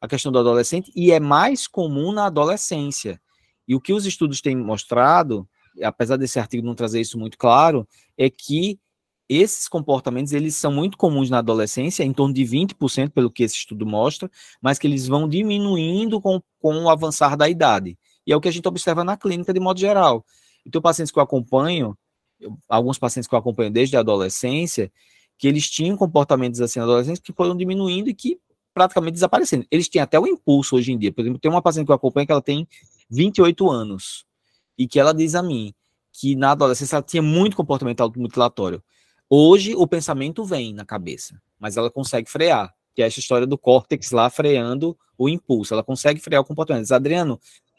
[0.00, 3.20] a questão do adolescente e é mais comum na adolescência.
[3.66, 5.48] E o que os estudos têm mostrado,
[5.82, 8.78] apesar desse artigo não trazer isso muito claro, é que
[9.28, 13.56] esses comportamentos eles são muito comuns na adolescência, em torno de 20%, pelo que esse
[13.56, 17.98] estudo mostra, mas que eles vão diminuindo com, com o avançar da idade.
[18.26, 20.24] E é o que a gente observa na clínica de modo geral.
[20.64, 21.96] Então, pacientes que eu acompanho,
[22.66, 24.90] alguns pacientes que eu acompanho desde a adolescência,
[25.38, 28.38] que eles tinham comportamentos assim na adolescência que foram diminuindo e que
[28.74, 29.66] praticamente desaparecendo.
[29.70, 31.12] Eles têm até o impulso hoje em dia.
[31.12, 32.68] Por exemplo, tem uma paciente que eu acompanho que ela tem
[33.08, 34.24] 28 anos
[34.76, 35.72] e que ela diz a mim
[36.12, 38.82] que na adolescência ela tinha muito comportamento automutilatório.
[39.30, 43.58] Hoje o pensamento vem na cabeça, mas ela consegue frear, que é essa história do
[43.58, 45.74] córtex lá freando o impulso.
[45.74, 46.82] Ela consegue frear o comportamento.
[46.82, 47.38] Diz, Adriano,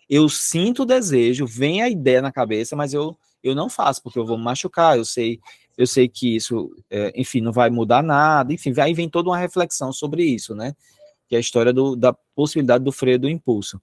[0.10, 4.20] eu sinto o desejo, vem a ideia na cabeça, mas eu, eu não faço, porque
[4.20, 5.40] eu vou me machucar, eu sei,
[5.80, 9.38] eu sei que isso, é, enfim, não vai mudar nada, enfim, aí vem toda uma
[9.38, 10.76] reflexão sobre isso, né?
[11.26, 13.82] Que é a história do, da possibilidade do freio do impulso.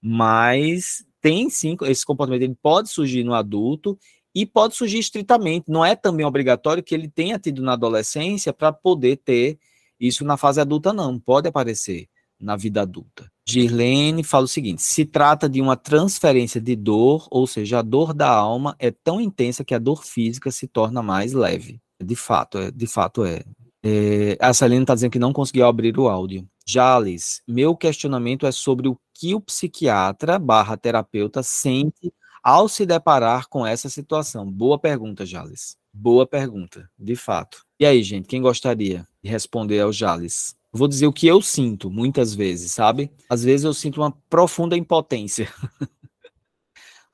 [0.00, 3.98] Mas tem sim, esse comportamento ele pode surgir no adulto
[4.34, 5.70] e pode surgir estritamente.
[5.70, 9.58] Não é também obrigatório que ele tenha tido na adolescência para poder ter
[10.00, 11.20] isso na fase adulta, não.
[11.20, 12.08] Pode aparecer
[12.40, 13.30] na vida adulta.
[13.46, 18.14] Girlene fala o seguinte: se trata de uma transferência de dor, ou seja, a dor
[18.14, 21.80] da alma é tão intensa que a dor física se torna mais leve.
[22.02, 23.42] De fato, é, de fato é.
[23.82, 26.46] é a Celina está dizendo que não conseguiu abrir o áudio.
[26.66, 32.12] Jales, meu questionamento é sobre o que o psiquiatra barra terapeuta sente
[32.42, 34.50] ao se deparar com essa situação.
[34.50, 35.76] Boa pergunta, Jales.
[35.92, 37.64] Boa pergunta, de fato.
[37.78, 40.56] E aí, gente, quem gostaria de responder ao Jales?
[40.78, 43.10] Vou dizer o que eu sinto muitas vezes, sabe?
[43.28, 45.48] Às vezes eu sinto uma profunda impotência.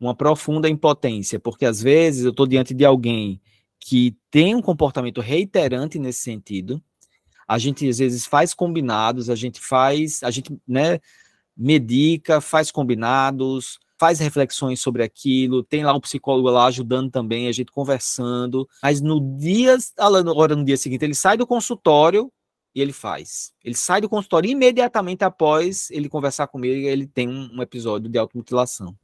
[0.00, 3.40] uma profunda impotência, porque às vezes eu estou diante de alguém
[3.78, 6.82] que tem um comportamento reiterante nesse sentido.
[7.46, 10.98] A gente às vezes faz combinados, a gente faz, a gente, né,
[11.56, 17.52] medica, faz combinados, faz reflexões sobre aquilo, tem lá um psicólogo lá ajudando também, a
[17.52, 22.32] gente conversando, mas no dia, agora no dia seguinte, ele sai do consultório
[22.74, 23.52] e ele faz.
[23.64, 28.18] Ele sai do consultório imediatamente após ele conversar comigo, ele tem um, um episódio de
[28.18, 28.96] automutilação.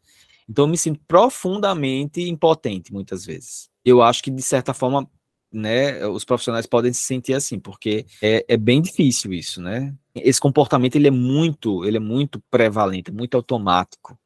[0.49, 3.69] Então eu me sinto profundamente impotente muitas vezes.
[3.85, 5.09] Eu acho que de certa forma,
[5.53, 9.95] né, os profissionais podem se sentir assim, porque é, é bem difícil isso, né?
[10.15, 14.19] Esse comportamento ele é muito, ele é muito prevalente, muito automático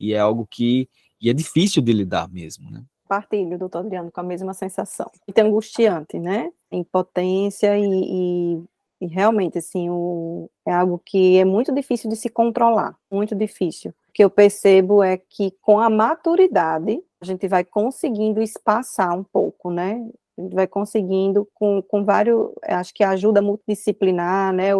[0.00, 0.88] e é algo que
[1.20, 2.82] e é difícil de lidar mesmo, né?
[3.12, 5.10] Partilho, doutor Adriano, com a mesma sensação.
[5.28, 6.50] E tem angustiante, né?
[6.70, 8.64] impotência e, e,
[9.02, 13.90] e realmente, assim, o, é algo que é muito difícil de se controlar, muito difícil.
[14.08, 19.22] O que eu percebo é que com a maturidade, a gente vai conseguindo espaçar um
[19.22, 20.02] pouco, né?
[20.38, 24.70] A gente vai conseguindo com, com vários, acho que ajuda multidisciplinar, né?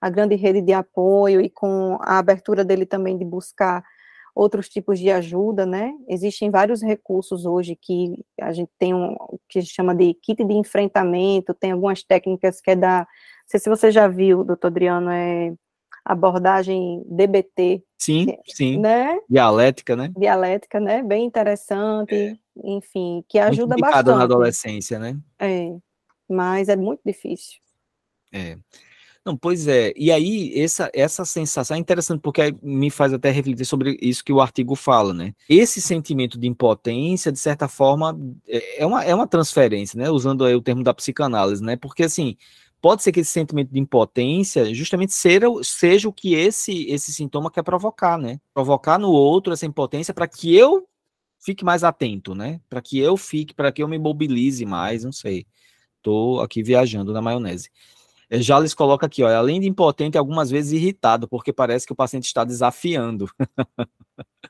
[0.00, 3.82] A grande rede de apoio e com a abertura dele também de buscar
[4.34, 5.92] outros tipos de ajuda, né?
[6.08, 9.16] Existem vários recursos hoje que a gente tem um
[9.48, 13.06] que chama de kit de enfrentamento, tem algumas técnicas que é da, não
[13.46, 15.52] sei se você já viu, doutor Adriano, é
[16.04, 17.82] abordagem DBT.
[17.98, 18.78] Sim, sim.
[18.78, 19.18] Né?
[19.28, 20.10] Dialética, né?
[20.16, 21.02] Dialética, né?
[21.02, 22.36] Bem interessante, é.
[22.64, 24.16] enfim, que ajuda muito bastante.
[24.16, 25.18] na adolescência, né?
[25.38, 25.76] É,
[26.28, 27.58] mas é muito difícil.
[28.32, 28.56] É.
[29.24, 29.92] Não, pois é.
[29.96, 34.32] E aí, essa, essa sensação é interessante porque me faz até refletir sobre isso que
[34.32, 35.34] o artigo fala, né?
[35.48, 38.18] Esse sentimento de impotência, de certa forma,
[38.48, 40.10] é, é uma, é uma transferência, né?
[40.10, 41.76] Usando aí o termo da psicanálise, né?
[41.76, 42.34] Porque, assim,
[42.80, 47.50] pode ser que esse sentimento de impotência justamente seja, seja o que esse, esse sintoma
[47.50, 48.40] quer provocar, né?
[48.54, 50.88] Provocar no outro essa impotência para que eu
[51.38, 52.58] fique mais atento, né?
[52.70, 55.46] Para que eu fique, para que eu me mobilize mais, não sei.
[56.02, 57.70] Tô aqui viajando na maionese.
[58.30, 61.96] É, Jales coloca aqui, ó, além de impotente, algumas vezes irritado, porque parece que o
[61.96, 63.28] paciente está desafiando.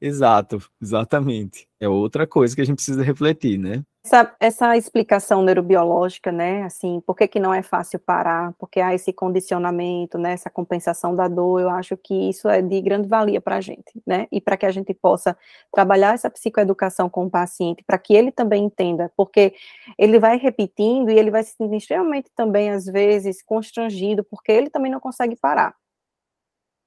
[0.00, 1.68] Exato, exatamente.
[1.80, 3.82] É outra coisa que a gente precisa refletir, né?
[4.04, 8.94] Essa, essa explicação neurobiológica, né, assim, por que, que não é fácil parar, porque há
[8.94, 13.38] esse condicionamento, né, essa compensação da dor, eu acho que isso é de grande valia
[13.38, 15.36] para a gente, né, e para que a gente possa
[15.70, 19.52] trabalhar essa psicoeducação com o paciente, para que ele também entenda, porque
[19.98, 24.70] ele vai repetindo e ele vai se sentir extremamente também, às vezes, constrangido, porque ele
[24.70, 25.74] também não consegue parar,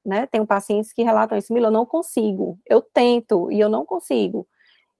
[0.05, 3.85] né, tem pacientes que relatam isso, Mila, eu não consigo, eu tento e eu não
[3.85, 4.47] consigo,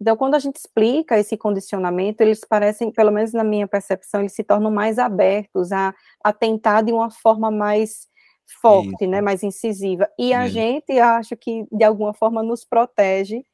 [0.02, 4.34] então, quando a gente explica esse condicionamento, eles parecem, pelo menos na minha percepção, eles
[4.34, 5.93] se tornam mais abertos a,
[6.24, 8.08] a tentar de uma forma mais
[8.60, 9.12] forte, Isso.
[9.12, 10.10] né, mais incisiva.
[10.18, 13.45] E a gente, acho que, de alguma forma, nos protege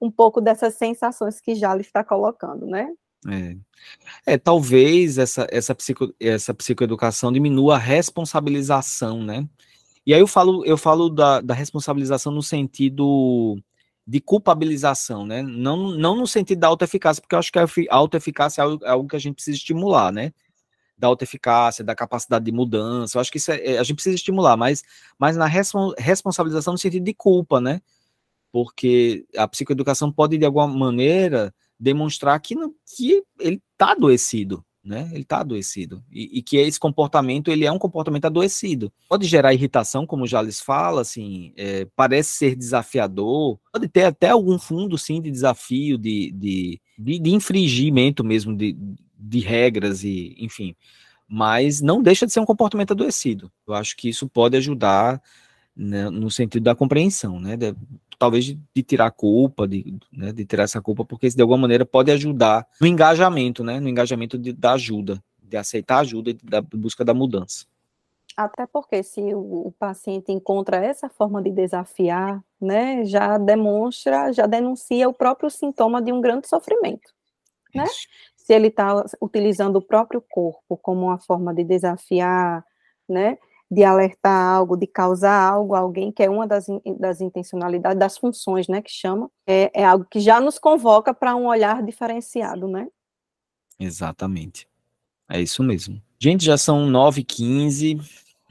[0.00, 2.88] um pouco dessas sensações que já está colocando, né?
[3.26, 4.34] É.
[4.34, 9.48] é, talvez essa, essa, psico, essa psicoeducação diminua a responsabilização, né?
[10.08, 13.58] E aí eu falo, eu falo da, da responsabilização no sentido
[14.06, 15.42] de culpabilização, né?
[15.42, 17.58] Não, não no sentido da autoeficácia, porque eu acho que
[17.90, 20.32] a autoeficácia é algo, é algo que a gente precisa estimular, né?
[20.96, 24.14] Da autoeficácia, da capacidade de mudança, eu acho que isso é, é a gente precisa
[24.16, 24.82] estimular, mas,
[25.18, 27.82] mas na responsabilização no sentido de culpa, né?
[28.50, 32.54] Porque a psicoeducação pode, de alguma maneira, demonstrar que,
[32.96, 35.08] que ele está adoecido, né?
[35.12, 36.02] Ele está adoecido.
[36.10, 38.90] E, e, que esse comportamento, ele é um comportamento adoecido.
[39.06, 44.30] Pode gerar irritação, como já lhes fala, assim, é, parece ser desafiador, pode ter até
[44.30, 48.74] algum fundo, sim, de desafio, de, de, de, de infringimento mesmo de,
[49.18, 50.74] de regras e, enfim.
[51.28, 53.52] Mas não deixa de ser um comportamento adoecido.
[53.66, 55.20] Eu acho que isso pode ajudar
[55.78, 57.56] né, no sentido da compreensão, né?
[57.56, 57.72] De,
[58.18, 61.58] talvez de, de, tirar a culpa, de, né, de tirar essa culpa, porque de alguma
[61.58, 63.78] maneira pode ajudar no engajamento, né?
[63.78, 67.64] No engajamento de, da ajuda, de aceitar a ajuda da busca da mudança.
[68.36, 74.46] Até porque se o, o, paciente encontra essa forma de desafiar, né, já demonstra, já
[74.46, 77.12] denuncia o próprio sintoma de um grande sofrimento,
[77.74, 77.84] né?
[78.36, 82.64] Se ele está utilizando o próprio corpo como uma forma de desafiar,
[83.08, 83.38] né,
[83.70, 86.66] de alertar algo, de causar algo a alguém, que é uma das,
[86.98, 91.36] das intencionalidades, das funções, né, que chama, é, é algo que já nos convoca para
[91.36, 92.88] um olhar diferenciado, né?
[93.78, 94.66] Exatamente.
[95.30, 96.00] É isso mesmo.
[96.18, 98.00] Gente, já são 9h15.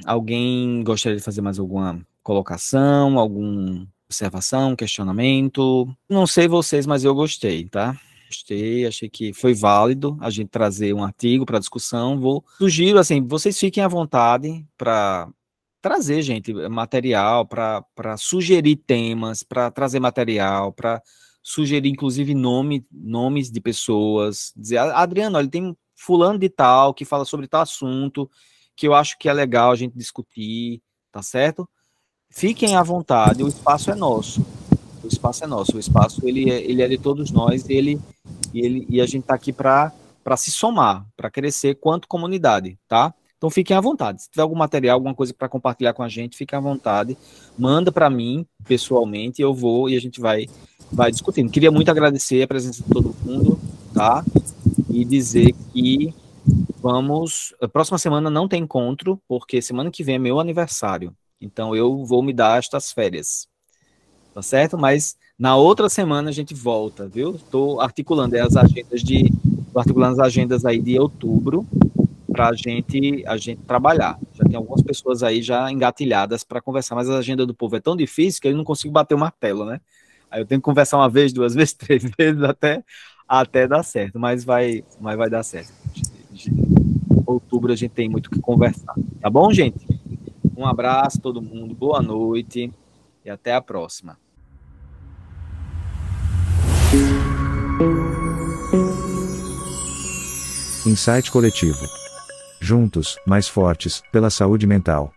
[0.05, 5.87] Alguém gostaria de fazer mais alguma colocação, alguma observação, questionamento?
[6.07, 7.99] Não sei vocês, mas eu gostei, tá?
[8.27, 12.19] Gostei, achei que foi válido a gente trazer um artigo para discussão.
[12.19, 15.29] Vou sugiro assim, vocês fiquem à vontade para
[15.81, 21.01] trazer, gente, material, para sugerir temas, para trazer material, para
[21.41, 27.23] sugerir inclusive nome, nomes de pessoas, dizer, Adriano, olha, tem fulano de tal que fala
[27.23, 28.29] sobre tal assunto
[28.75, 31.67] que eu acho que é legal a gente discutir, tá certo?
[32.29, 34.45] Fiquem à vontade, o espaço é nosso
[35.03, 37.99] o espaço é nosso, o espaço ele é, ele é de todos nós, ele
[38.53, 39.91] e ele e a gente está aqui para
[40.35, 43.13] se somar, para crescer quanto comunidade, tá?
[43.37, 44.23] Então fiquem à vontade.
[44.23, 47.15] Se tiver algum material, alguma coisa para compartilhar com a gente, fiquem à vontade.
[47.57, 50.47] Manda para mim pessoalmente, eu vou e a gente vai
[50.91, 51.51] vai discutindo.
[51.51, 53.59] Queria muito agradecer a presença de todo mundo,
[53.93, 54.25] tá?
[54.89, 56.13] E dizer que
[56.81, 57.53] vamos.
[57.71, 61.15] Próxima semana não tem encontro, porque semana que vem é meu aniversário.
[61.39, 63.47] Então eu vou me dar estas férias
[64.37, 64.77] tá certo?
[64.77, 67.31] Mas na outra semana a gente volta, viu?
[67.37, 69.33] Estou articulando as agendas de,
[69.75, 71.65] articulando as agendas aí de outubro
[72.31, 74.19] para a gente a gente trabalhar.
[74.35, 77.79] Já tem algumas pessoas aí já engatilhadas para conversar, mas a agenda do povo é
[77.79, 79.81] tão difícil que ele não consigo bater o martelo, né?
[80.29, 82.83] Aí eu tenho que conversar uma vez, duas vezes, três vezes até
[83.27, 85.73] até dar certo, mas vai, mas vai dar certo.
[87.25, 88.93] Outubro a gente tem muito que conversar.
[89.19, 89.83] Tá bom, gente?
[90.55, 92.71] Um abraço todo mundo, boa noite
[93.25, 94.15] e até a próxima.
[100.85, 101.85] Insight coletivo.
[102.59, 105.16] Juntos, mais fortes, pela saúde mental.